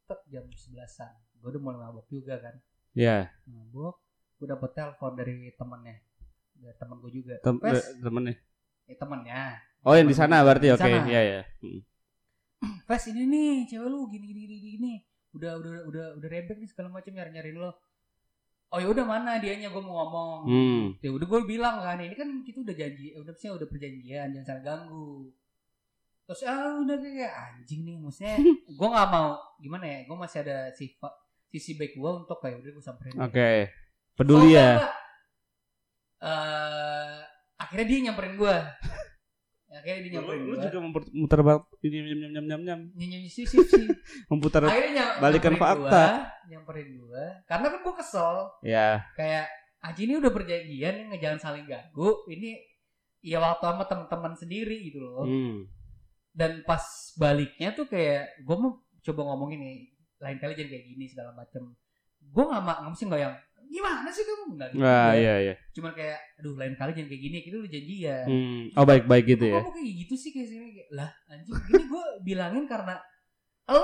Tek, 0.08 0.20
jam 0.28 0.44
sebelasan. 0.52 1.12
Gue 1.40 1.52
udah 1.52 1.60
mulai 1.60 1.78
mabok 1.82 2.06
juga 2.08 2.38
kan. 2.38 2.54
Ya, 2.92 3.32
mabok 3.48 4.00
gue 4.36 4.46
dapet 4.50 4.70
telepon 4.74 5.14
dari 5.16 5.48
temennya 5.54 5.96
dari 6.54 6.76
temen 6.76 6.96
gue 7.00 7.12
juga. 7.12 7.34
Tem 7.40 7.56
Wes, 7.58 7.98
temennya. 7.98 8.34
eh, 8.86 8.96
temennya 8.98 9.58
Oh, 9.82 9.92
yang 9.92 10.06
di 10.06 10.14
sana 10.14 10.40
berarti 10.40 10.70
oke. 10.70 10.78
sana. 10.78 11.02
Iya, 11.04 11.20
ya. 11.22 11.40
Hmm. 11.60 11.80
Fes 12.86 13.10
ini 13.10 13.26
nih 13.26 13.52
cewek 13.66 13.88
lu 13.88 14.06
gini 14.06 14.26
gini 14.26 14.42
gini 14.46 14.68
gini 14.70 14.92
udah 15.32 15.58
udah 15.58 15.72
udah 15.88 16.06
udah 16.14 16.28
rebek 16.28 16.60
nih 16.60 16.68
segala 16.68 16.92
macam 16.92 17.10
nyari 17.10 17.32
nyariin 17.32 17.56
lo 17.56 17.72
oh 18.68 18.78
ya 18.78 18.86
udah 18.86 19.02
mana 19.02 19.40
dianya 19.40 19.66
gue 19.66 19.80
mau 19.80 19.96
ngomong 19.98 20.38
Hmm. 20.44 20.84
ya 21.00 21.08
udah 21.08 21.24
gue 21.24 21.40
bilang 21.42 21.80
kan 21.80 21.96
ini 21.96 22.12
kan 22.12 22.28
kita 22.44 22.60
udah 22.60 22.76
janji 22.76 23.16
udah 23.16 23.32
sih 23.32 23.48
udah 23.48 23.64
perjanjian 23.64 24.30
jangan 24.30 24.44
saling 24.46 24.62
ganggu 24.62 25.32
terus 26.22 26.44
ah 26.44 26.76
udah 26.78 26.96
kayak 26.96 27.32
anjing 27.32 27.82
nih 27.82 27.96
maksudnya 27.96 28.36
gue 28.78 28.88
nggak 28.92 29.08
mau 29.10 29.28
gimana 29.58 29.84
ya 29.88 29.98
gue 30.04 30.16
masih 30.16 30.38
ada 30.44 30.56
sifat 30.70 31.12
sisi 31.48 31.74
baik 31.74 31.96
gue 31.96 32.10
untuk 32.12 32.38
kayak 32.38 32.60
udah 32.60 32.70
gue 32.70 32.84
samperin 32.84 33.16
Oke. 33.18 33.32
dia. 33.32 33.72
Peduli 34.12 34.38
Oh, 34.38 34.46
ya. 34.46 34.68
enggak, 34.68 34.70
enggak. 34.76 34.94
Eh, 36.22 37.16
akhirnya 37.58 37.86
dia 37.88 37.98
nyamperin 38.04 38.34
gue 38.36 38.54
akhirnya 39.72 40.00
dia 40.04 40.12
nyamperin 40.20 40.40
Lu, 40.42 40.52
lu 40.52 40.56
juga 40.60 40.78
memutar 40.80 41.40
balik 41.40 41.64
ini 41.80 41.96
nyam 42.04 42.18
nyam 42.20 42.30
nyam 42.30 42.44
nyam 42.44 42.60
nyam. 42.62 42.80
Nyanyi 42.92 43.28
sih 43.28 43.44
sih 43.44 43.58
sih 43.64 43.86
memutar 44.30 44.68
akhirnya 44.68 44.92
nyam- 44.92 45.16
balikan 45.18 45.54
fakta. 45.56 45.80
gua, 45.80 46.06
nyamperin 46.46 46.88
gue 46.94 47.24
karena 47.44 47.66
kan 47.68 47.80
gue 47.80 47.94
kesel. 47.96 48.34
Ya 48.60 48.88
kayak 49.14 49.46
Aji 49.82 50.06
ini 50.06 50.14
udah 50.14 50.30
perjanjian 50.30 50.94
nih 50.94 51.04
ngejalan 51.10 51.42
saling 51.42 51.66
ganggu. 51.66 52.22
Ini 52.30 52.54
ya 53.18 53.42
waktu 53.42 53.66
sama 53.66 53.82
teman-teman 53.82 54.34
sendiri 54.34 54.78
gitu 54.86 55.02
loh. 55.02 55.26
Hmm. 55.26 55.66
dan 56.32 56.64
pas 56.64 56.80
baliknya 57.20 57.76
tuh 57.76 57.84
kayak 57.84 58.40
gue 58.40 58.56
mau 58.56 58.80
coba 59.04 59.20
ngomongin 59.28 59.60
nih 59.60 59.76
lain 60.16 60.38
kali 60.38 60.56
jangan 60.56 60.70
kayak 60.70 60.84
gini 60.86 61.04
segala 61.04 61.30
macem. 61.34 61.76
Gue 62.22 62.44
nggak 62.46 62.62
mak 62.62 62.76
nggak 62.80 62.92
mesti 62.94 63.04
nggak 63.04 63.20
yang 63.20 63.34
gimana 63.72 64.08
sih 64.08 64.22
kamu 64.22 64.42
nggak 64.52 64.68
gitu 64.70 64.78
juga. 64.78 65.16
iya 65.16 65.34
iya. 65.40 65.54
cuman 65.72 65.92
kayak 65.92 66.18
aduh 66.36 66.54
lain 66.54 66.74
kali 66.74 66.90
jangan 66.92 67.08
kayak 67.08 67.22
gini 67.24 67.36
kita 67.40 67.56
udah 67.56 67.70
janjian 67.70 68.24
Hmm. 68.24 68.62
Oh, 68.74 68.84
baik-baik 68.84 69.24
gitu 69.26 69.44
Kok 69.44 69.48
ya. 69.48 69.58
kamu 69.58 69.70
kayak 69.72 69.92
gitu 69.98 70.14
sih 70.14 70.30
kayak 70.30 70.46
sini 70.46 70.66
Kayak, 70.70 70.88
lah 70.92 71.10
anjing 71.26 71.56
gini 71.64 71.82
gue 71.82 72.04
bilangin 72.22 72.64
karena 72.66 72.94
lo 73.64 73.80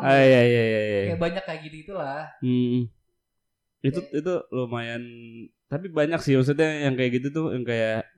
Ah, 0.00 0.18
iya 0.18 0.40
iya 0.42 0.62
iya 0.64 0.80
iya. 0.82 1.00
kayak 1.08 1.20
banyak 1.20 1.44
kayak 1.44 1.60
gitu 1.64 1.76
itulah 1.86 2.26
Hmm. 2.40 2.90
Itu 3.78 4.00
itu 4.10 4.32
lumayan 4.50 5.02
tapi 5.68 5.86
banyak 5.88 6.18
sih 6.18 6.34
maksudnya 6.34 6.66
yang 6.82 6.98
kayak 6.98 7.20
gitu 7.20 7.28
tuh 7.30 7.46
yang 7.54 7.62
kayak 7.62 8.08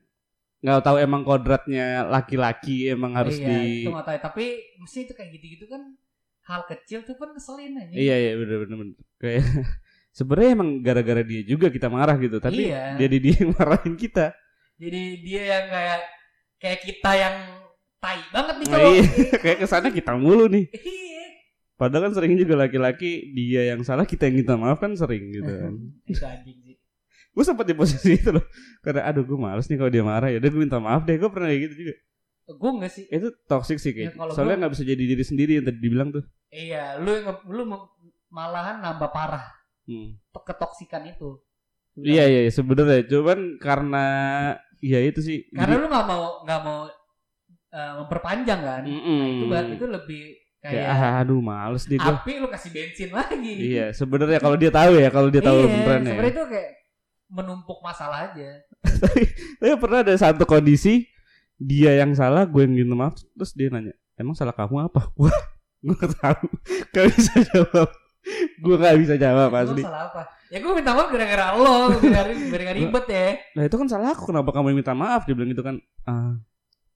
nggak 0.60 0.80
tahu 0.80 0.96
emang 0.96 1.20
kodratnya 1.20 2.04
laki-laki 2.06 2.88
emang 2.88 3.12
harus 3.12 3.36
iya, 3.36 3.48
di 3.48 3.60
itu 3.82 3.90
nggak 3.90 4.06
tahu 4.06 4.18
tapi 4.22 4.44
mesti 4.76 4.98
itu 5.04 5.12
kayak 5.12 5.30
gitu-gitu 5.36 5.64
kan 5.66 5.82
hal 6.46 6.64
kecil 6.64 7.00
tuh 7.02 7.16
kan 7.16 7.32
ngeselin 7.32 7.76
aja 7.76 7.92
Iya 7.92 8.14
iya 8.16 8.32
bener 8.36 8.56
bener 8.62 8.76
bener. 8.78 8.96
Kayak 9.16 9.44
sebenarnya 10.10 10.50
emang 10.54 10.70
gara-gara 10.80 11.22
dia 11.22 11.42
juga 11.42 11.66
kita 11.68 11.86
marah 11.86 12.16
gitu, 12.16 12.36
tapi 12.38 12.68
Iya. 12.68 12.98
jadi 12.98 13.16
dia 13.18 13.34
yang 13.40 13.50
marahin 13.58 13.94
kita. 13.94 14.34
jadi 14.74 15.02
dia 15.18 15.42
yang 15.46 15.66
kayak 15.68 16.00
kayak 16.56 16.80
kita 16.82 17.10
yang 17.14 17.36
tai 17.96 18.20
banget 18.30 18.54
nih 18.56 18.66
Nah, 18.66 18.74
cowok 18.74 18.92
iya. 18.92 19.04
kayak 19.44 19.58
ke 19.58 19.66
sana 19.66 19.88
kita 19.88 20.12
mulu 20.14 20.48
nih. 20.48 20.66
iya 20.80 21.18
Padahal 21.74 22.08
kan 22.08 22.12
sering 22.12 22.36
juga 22.36 22.60
laki-laki 22.60 23.32
dia 23.32 23.72
yang 23.72 23.80
salah 23.80 24.04
kita 24.04 24.28
yang 24.28 24.44
minta 24.44 24.52
maaf 24.52 24.76
kan 24.76 24.92
sering 24.92 25.32
gitu 25.32 25.48
kan. 25.48 25.74
gue 27.30 27.44
sempat 27.46 27.64
di 27.64 27.72
posisi 27.72 28.18
itu 28.18 28.28
loh. 28.30 28.44
Karena 28.80 29.06
aduh 29.06 29.24
gue 29.24 29.38
males 29.38 29.64
nih 29.64 29.78
kalau 29.78 29.88
dia 29.88 30.04
marah 30.04 30.28
ya 30.28 30.36
udah 30.36 30.50
gue 30.50 30.60
minta 30.60 30.76
maaf 30.76 31.08
deh. 31.08 31.16
Gue 31.16 31.30
pernah 31.30 31.48
kayak 31.48 31.62
gitu 31.64 31.74
juga. 31.80 31.94
gue 32.50 32.70
enggak 32.74 32.92
sih 32.92 33.04
Itu 33.06 33.32
toxic 33.46 33.78
sih 33.78 33.92
kayak. 33.94 34.12
Ya, 34.12 34.12
kalau 34.12 34.32
Soalnya 34.34 34.56
nggak 34.60 34.72
bisa 34.74 34.84
jadi 34.84 35.02
diri 35.06 35.24
sendiri 35.24 35.52
yang 35.56 35.64
tadi 35.64 35.78
dibilang 35.78 36.08
tuh. 36.10 36.24
iya 36.50 36.98
lu 36.98 37.10
yang 37.14 37.30
lu 37.48 37.62
malahan 38.28 38.82
nambah 38.82 39.08
parah 39.08 39.46
Hmm. 39.90 40.14
to- 40.30 40.46
ketoksikan 40.46 41.02
itu 41.04 41.42
Iya 41.96 42.22
iya 42.24 42.40
iya, 42.46 42.52
sebenarnya 42.54 43.02
cuman 43.04 43.58
karena 43.58 44.06
ya 44.78 45.02
itu 45.02 45.18
sih. 45.18 45.50
karena 45.50 45.74
jadi- 45.74 45.82
lu 45.82 45.88
nggak 45.90 46.06
mau 46.06 46.24
nggak 46.46 46.60
mau 46.62 46.78
eh, 47.68 47.92
memperpanjang 47.98 48.60
kan 48.60 48.82
Mm-mm. 48.82 49.18
Nah, 49.50 49.66
itu 49.66 49.74
itu 49.74 49.86
lebih 49.86 50.22
Kayak, 50.60 50.86
ah, 50.86 51.24
aduh 51.24 51.40
males 51.40 51.88
nih 51.88 51.96
gue. 51.96 52.04
api 52.06 52.32
lu 52.36 52.46
kasih 52.46 52.70
bensin 52.70 53.10
lagi 53.10 53.52
Iya, 53.72 53.90
sebenarnya 53.90 54.38
kalau 54.38 54.54
dia 54.54 54.68
tahu 54.68 54.92
ya, 54.94 55.08
kalau 55.08 55.28
dia 55.28 55.40
tahu 55.40 55.56
iya, 55.56 55.66
beneran 55.66 56.00
ya. 56.00 56.06
sebenarnya 56.06 56.30
itu 56.30 56.44
kayak 56.46 56.70
menumpuk 57.28 57.78
masalah 57.80 58.28
aja 58.28 58.50
Tapi 59.56 59.72
pernah 59.76 60.02
ada 60.02 60.14
satu 60.14 60.44
kondisi 60.44 61.08
dia 61.56 61.92
yang 61.94 62.12
salah, 62.12 62.44
gue 62.44 62.60
yang 62.60 62.72
minta 62.72 62.92
maaf, 62.94 63.16
terus 63.30 63.52
dia 63.52 63.68
nanya, 63.68 63.92
emang 64.14 64.32
salah 64.32 64.52
kamu 64.52 64.88
apa? 64.88 65.08
Wah, 65.20 65.36
gue 65.80 66.06
tahu, 66.14 66.44
gak 66.90 67.04
bisa 67.08 67.32
jawab. 67.46 67.88
Gue 68.56 68.74
gak 68.76 68.96
bisa 68.96 69.14
jawab 69.16 69.48
Lu 69.48 69.58
asli. 69.58 69.82
salah 69.82 70.08
apa 70.08 70.22
ya 70.48 70.58
gue 70.58 70.72
minta 70.72 70.92
maaf 70.92 71.08
gara-gara 71.08 71.46
lo 71.54 71.88
gara-gara 71.96 72.72
ribet 72.72 73.06
ya 73.06 73.26
Nah 73.56 73.62
itu 73.64 73.76
kan 73.76 73.86
salah 73.86 74.10
aku, 74.10 74.28
kenapa 74.28 74.50
kamu 74.50 74.66
yang 74.70 74.78
minta 74.78 74.92
maaf? 74.92 75.24
Dia 75.24 75.32
bilang 75.32 75.50
gitu 75.50 75.62
kan. 75.62 75.76
Ah, 76.04 76.36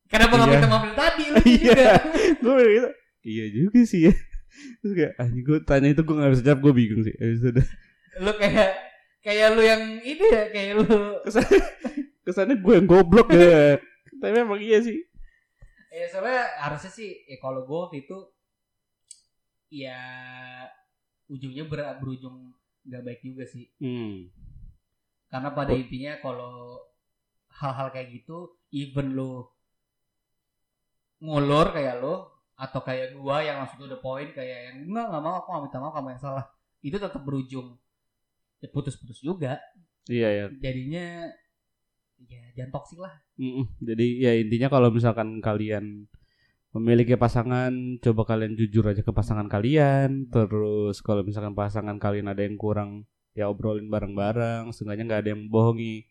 kenapa 0.06 0.34
Iya. 0.36 0.46
minta 0.50 0.68
maaf 0.68 0.82
dari 0.84 0.94
tadi 0.94 1.24
lu 1.24 1.36
Iya. 1.40 1.54
juga 1.56 1.92
gue 2.34 2.52
bilang 2.52 2.68
gitu. 2.70 2.88
Iya 3.24 3.44
juga 3.50 3.80
sih 3.84 4.00
ya. 4.04 4.12
Terus 4.78 4.92
kayak, 4.92 5.12
ah, 5.16 5.28
gue 5.28 5.58
tanya 5.64 5.88
itu 5.90 6.02
gue 6.02 6.14
gak 6.14 6.30
bisa 6.30 6.44
jawab, 6.44 6.60
gue 6.60 6.72
bingung 6.72 7.02
sih. 7.02 7.14
Habis 7.14 7.38
itu 7.38 7.48
udah. 7.50 7.66
lu 8.14 8.32
kayak 8.36 8.70
kayak 9.20 9.48
lu 9.50 9.62
yang 9.62 9.82
ini 9.98 10.24
ya 10.28 10.42
kayak 10.48 10.72
lu 10.78 10.84
Kesannya, 11.24 11.58
kesannya 12.22 12.54
gue 12.58 12.72
yang 12.74 12.86
goblok 12.86 13.28
ya. 13.30 13.80
Tapi 14.20 14.36
emang 14.36 14.58
iya 14.58 14.78
sih. 14.78 14.98
ya 15.88 16.10
soalnya 16.10 16.42
harusnya 16.58 16.90
sih 16.90 17.22
ya 17.24 17.38
kalau 17.38 17.62
gue 17.62 17.78
waktu 17.80 18.02
itu 18.02 18.18
ya 19.72 19.98
ujungnya 21.26 21.64
ber- 21.64 21.96
berujung 21.98 22.52
nggak 22.84 23.02
baik 23.02 23.20
juga 23.20 23.44
sih 23.44 23.64
Hmm. 23.80 24.28
karena 25.28 25.50
pada 25.50 25.72
Oh. 25.72 25.78
intinya 25.78 26.20
kalau 26.20 26.78
hal-hal 27.50 27.88
kayak 27.88 28.12
gitu 28.12 28.52
even 28.70 29.12
lu 29.12 29.46
ngulur 31.18 31.72
kayak 31.72 31.98
lo 31.98 32.28
atau 32.54 32.80
kayak 32.80 33.16
gua 33.16 33.40
yang 33.40 33.58
langsung 33.58 33.80
to 33.80 33.88
the 33.88 33.98
point 33.98 34.30
kayak 34.30 34.70
yang 34.70 34.76
enggak 34.84 35.06
nggak 35.08 35.22
mau 35.22 35.40
aku 35.40 35.48
nggak 35.50 35.64
minta 35.64 35.78
maaf 35.80 35.92
kamu 35.92 36.08
yang 36.12 36.22
salah 36.22 36.44
itu 36.80 36.96
tetap 36.96 37.22
berujung 37.24 37.74
ya 38.60 38.68
putus-putus 38.70 39.18
juga 39.18 39.58
Iya 40.04 40.28
ya. 40.28 40.44
jadinya 40.60 41.32
ya 42.24 42.44
jangan 42.54 42.70
toksik 42.70 43.00
lah 43.00 43.14
Mm-mm. 43.34 43.66
Jadi 43.80 44.06
ya 44.20 44.32
intinya 44.36 44.68
kalau 44.68 44.92
misalkan 44.92 45.40
kalian 45.40 46.06
memiliki 46.74 47.14
pasangan, 47.14 47.70
coba 47.98 48.22
kalian 48.26 48.54
jujur 48.54 48.84
aja 48.84 49.00
ke 49.00 49.10
pasangan 49.10 49.46
kalian. 49.46 50.26
Terus 50.28 50.98
kalau 50.98 51.22
misalkan 51.22 51.54
pasangan 51.54 51.96
kalian 51.96 52.26
ada 52.26 52.42
yang 52.42 52.54
kurang, 52.54 53.06
ya 53.30 53.46
obrolin 53.46 53.86
bareng-bareng. 53.86 54.68
Seenggaknya 54.70 55.04
nggak 55.06 55.20
ada 55.22 55.30
yang 55.30 55.40
membohongi 55.46 56.04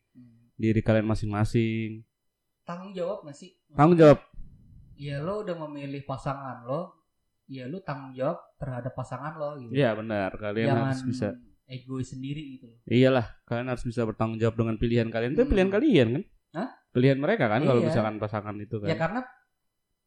diri 0.56 0.80
kalian 0.80 1.06
masing-masing. 1.06 2.04
tanggung 2.64 2.96
jawab 2.96 3.28
nggak 3.28 3.36
sih 3.36 3.60
Tanggung 3.76 4.00
jawab. 4.00 4.24
ya 4.96 5.20
lo 5.20 5.44
udah 5.44 5.52
memilih 5.68 6.00
pasangan 6.04 6.64
lo 6.64 6.96
ya 7.44 7.68
lo 7.68 7.84
tanggung 7.84 8.16
jawab 8.16 8.40
terhadap 8.56 8.96
pasangan 8.96 9.36
lo 9.36 9.60
gitu 9.60 9.76
Iya 9.76 9.92
benar. 9.94 10.32
Kalian 10.32 10.68
jangan 10.70 10.88
harus 10.88 11.04
bisa. 11.04 11.28
egois 11.66 12.08
sendiri 12.08 12.56
gitu 12.56 12.72
Iyalah, 12.86 13.36
kalian 13.44 13.68
harus 13.68 13.84
bisa 13.84 14.04
bertanggung 14.04 14.38
jawab 14.38 14.56
dengan 14.56 14.76
pilihan 14.78 15.08
kalian. 15.08 15.34
Itu 15.34 15.44
Hmm. 15.44 15.52
pilihan 15.52 15.70
kalian 15.70 16.08
kan? 16.10 16.24
Hah? 16.54 16.70
Pilihan 16.92 17.20
mereka 17.20 17.46
kan 17.48 17.62
kalau 17.62 17.82
Iya. 17.82 17.88
misalkan 17.90 18.16
pasangan 18.18 18.56
itu 18.56 18.76
kan. 18.80 18.88
ya 18.88 18.96
karena 18.96 19.22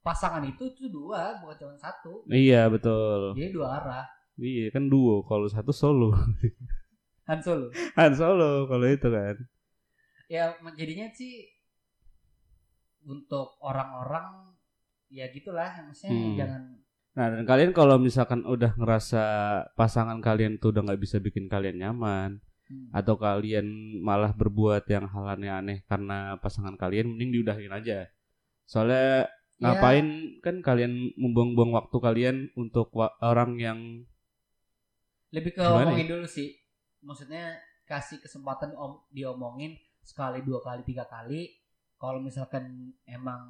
pasangan 0.06 0.46
itu 0.46 0.70
tuh 0.70 0.86
dua 0.86 1.42
bukan 1.42 1.56
cuma 1.58 1.74
satu 1.74 2.22
Iya 2.30 2.70
betul. 2.70 3.34
jadi 3.34 3.50
dua 3.50 3.68
arah 3.76 4.06
Iya 4.36 4.68
kan 4.70 4.86
duo. 4.86 5.24
Kalau 5.24 5.48
satu 5.48 5.72
solo. 5.72 6.12
Han 7.26 7.40
Solo 7.42 7.72
Han 7.98 8.12
solo 8.14 8.70
kalau 8.70 8.86
itu 8.86 9.08
kan. 9.10 9.34
ya 10.28 10.54
jadinya 10.74 11.10
sih 11.10 11.42
untuk 13.02 13.58
orang-orang 13.62 14.54
ya 15.08 15.30
gitulah 15.30 15.70
maksudnya 15.82 16.14
Hmm. 16.14 16.36
jangan 16.38 16.62
Nah 17.16 17.32
dan 17.32 17.48
kalian 17.48 17.72
kalau 17.72 17.96
misalkan 17.96 18.44
udah 18.44 18.76
ngerasa 18.76 19.24
pasangan 19.72 20.20
kalian 20.20 20.60
tuh 20.60 20.68
udah 20.68 20.84
nggak 20.84 21.00
bisa 21.00 21.16
bikin 21.16 21.48
kalian 21.48 21.80
nyaman 21.80 22.44
hmm, 22.68 22.92
atau 22.92 23.16
kalian 23.16 23.64
malah 24.04 24.36
berbuat 24.36 24.84
yang 24.84 25.08
hal 25.08 25.24
aneh-aneh 25.24 25.80
karena 25.88 26.36
pasangan 26.36 26.76
kalian 26.76 27.08
mending 27.08 27.40
diudahin 27.40 27.72
aja. 27.72 28.04
Soalnya 28.68 29.32
Ya. 29.56 29.72
ngapain 29.72 30.06
kan 30.38 30.60
kalian 30.60 31.16
membuang-buang 31.16 31.72
waktu 31.72 31.96
kalian 31.96 32.36
untuk 32.54 32.92
wa- 32.92 33.16
orang 33.18 33.56
yang 33.56 34.04
lebih 35.32 35.52
ke 35.52 35.60
Gimana 35.60 35.88
omongin 35.88 36.06
dulu 36.06 36.26
sih 36.26 36.52
maksudnya 37.00 37.56
kasih 37.84 38.18
kesempatan 38.18 38.74
om, 38.74 39.00
diomongin 39.08 39.72
sekali 40.02 40.42
dua 40.42 40.60
kali 40.60 40.84
tiga 40.84 41.04
kali 41.04 41.50
kalau 41.96 42.20
misalkan 42.20 42.68
emang 43.04 43.40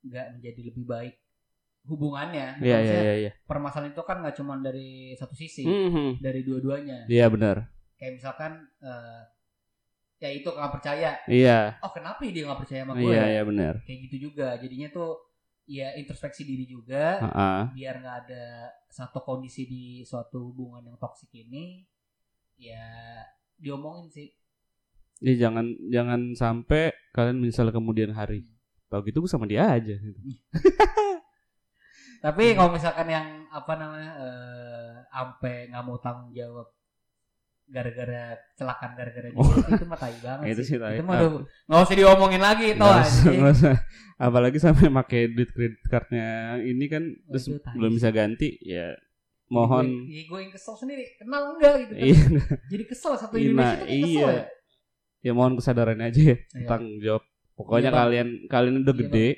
nggak 0.00 0.36
menjadi 0.36 0.60
lebih 0.68 0.84
baik 0.84 1.14
hubungannya 1.84 2.60
iya 2.60 2.76
maksudnya 2.78 3.02
iya 3.02 3.14
iya. 3.18 3.32
permasalahan 3.44 3.92
itu 3.92 4.02
kan 4.02 4.16
nggak 4.20 4.36
cuma 4.36 4.54
dari 4.58 4.88
satu 5.14 5.32
sisi 5.32 5.64
Mhm. 5.64 6.18
dari 6.18 6.40
dua-duanya 6.40 7.04
Iya 7.06 7.28
benar. 7.28 7.72
kayak 7.94 8.20
misalkan 8.20 8.52
eh, 8.80 9.20
ya 10.18 10.28
itu 10.28 10.48
nggak 10.48 10.72
percaya 10.72 11.16
Iya. 11.24 11.80
oh 11.80 11.88
kenapa 11.88 12.20
ya 12.20 12.32
dia 12.32 12.42
nggak 12.44 12.60
percaya 12.60 12.80
sama 12.84 12.92
gue 12.94 13.08
Iya, 13.10 13.24
iya 13.30 13.42
benar. 13.42 13.74
kayak 13.82 14.00
gitu 14.08 14.16
juga 14.28 14.56
jadinya 14.56 14.88
tuh 14.90 15.12
ya 15.64 15.96
introspeksi 15.96 16.44
diri 16.44 16.68
juga 16.68 17.24
Heeh. 17.24 17.60
biar 17.72 18.04
nggak 18.04 18.18
ada 18.28 18.44
satu 18.92 19.24
kondisi 19.24 19.64
di 19.64 19.84
suatu 20.04 20.52
hubungan 20.52 20.84
yang 20.84 21.00
toksik 21.00 21.32
ini 21.32 21.80
ya 22.60 22.84
diomongin 23.56 24.12
sih 24.12 24.28
Ya 25.22 25.46
jangan 25.46 25.66
jangan 25.88 26.20
sampai 26.34 26.90
kalian 27.14 27.38
menyesal 27.38 27.70
kemudian 27.70 28.10
hari. 28.12 28.50
Tahu 28.90 29.00
gitu 29.08 29.24
gue 29.24 29.30
sama 29.30 29.46
dia 29.46 29.70
aja 29.70 29.94
gitu. 29.94 30.20
tapi 32.24 32.56
kalau 32.56 32.72
misalkan 32.72 33.08
yang 33.08 33.28
apa 33.52 33.72
namanya 33.76 34.10
eh 34.16 34.96
ampe 35.12 35.68
nggak 35.68 35.84
mau 35.84 36.00
tanggung 36.00 36.32
jawab 36.32 36.72
gara-gara 37.66 38.22
kecelakaan 38.46 38.92
gara-gara 38.92 39.28
Oh. 39.32 39.48
itu 39.48 39.84
mah 39.84 39.96
tai 39.96 40.14
banget 40.18 40.44
Itu 40.52 40.62
sih 40.62 40.76
tai. 40.76 40.96
itu 40.96 41.02
mah 41.02 41.16
udah 41.16 41.30
nggak 41.64 41.80
usah 41.80 41.96
diomongin 41.96 42.38
lagi 42.38 42.66
itu 42.70 42.80
Nggak 42.80 43.52
usah-. 43.52 43.80
Apalagi 44.16 44.58
sampai 44.58 44.92
pakai 44.94 45.20
duit 45.28 45.50
kredit 45.50 45.80
cardnya 45.84 46.28
ini 46.60 46.86
kan 46.86 47.02
terus 47.24 47.44
Itu 47.46 47.58
tai 47.58 47.74
belum 47.74 47.92
bisa 47.92 48.08
ganti 48.08 48.54
ya 48.60 48.92
mohon 49.46 50.08
gue, 50.08 50.24
gue 50.24 50.38
yang 50.40 50.50
kesel 50.50 50.74
sendiri 50.74 51.04
kenal 51.14 51.52
enggak 51.52 51.74
gitu 51.80 51.92
kan 51.92 52.00
iya 52.02 52.20
jadi 52.66 52.84
kesel 52.86 53.12
satu 53.14 53.34
Iya, 53.34 53.44
Indonesia 53.46 53.76
tuh 53.76 53.84
kayak 53.84 54.00
kesel 54.00 54.08
iya. 54.08 54.30
ya 54.30 54.44
ya 55.20 55.32
mohon 55.32 55.52
kesadaran 55.54 56.00
aja 56.00 56.20
ya 56.24 56.36
Iya. 56.50 56.66
tanggung 56.66 56.96
jawab 56.98 57.22
pokoknya 57.54 57.82
Iya, 57.82 57.90
Bang. 57.90 58.00
kalian 58.02 58.28
kalian 58.46 58.74
udah 58.80 58.94
Iya, 58.94 59.00
gede 59.04 59.28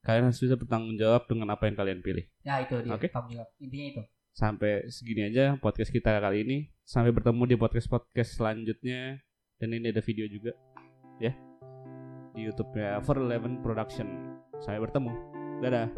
kalian 0.00 0.24
harus 0.26 0.38
bisa 0.38 0.54
bertanggung 0.54 0.94
jawab 0.94 1.22
dengan 1.24 1.48
apa 1.48 1.64
yang 1.64 1.76
kalian 1.76 2.00
pilih 2.00 2.24
ya 2.40 2.54
itu 2.60 2.76
dia 2.78 2.92
Oke. 2.92 3.06
tanggung 3.08 3.32
jawab 3.32 3.48
intinya 3.56 3.86
itu 3.88 4.02
sampai 4.34 4.90
segini 4.90 5.30
aja 5.30 5.54
podcast 5.62 5.94
kita 5.94 6.18
kali 6.18 6.42
ini. 6.42 6.58
Sampai 6.84 7.14
bertemu 7.14 7.54
di 7.54 7.56
podcast 7.56 7.86
podcast 7.88 8.36
selanjutnya. 8.36 9.22
Dan 9.56 9.72
ini 9.72 9.94
ada 9.94 10.02
video 10.02 10.26
juga 10.26 10.52
ya. 11.22 11.32
Di 12.34 12.42
YouTube-nya 12.42 12.98
For 13.06 13.16
Eleven 13.22 13.62
Production. 13.62 14.36
Sampai 14.58 14.82
bertemu. 14.82 15.12
Dadah 15.62 15.88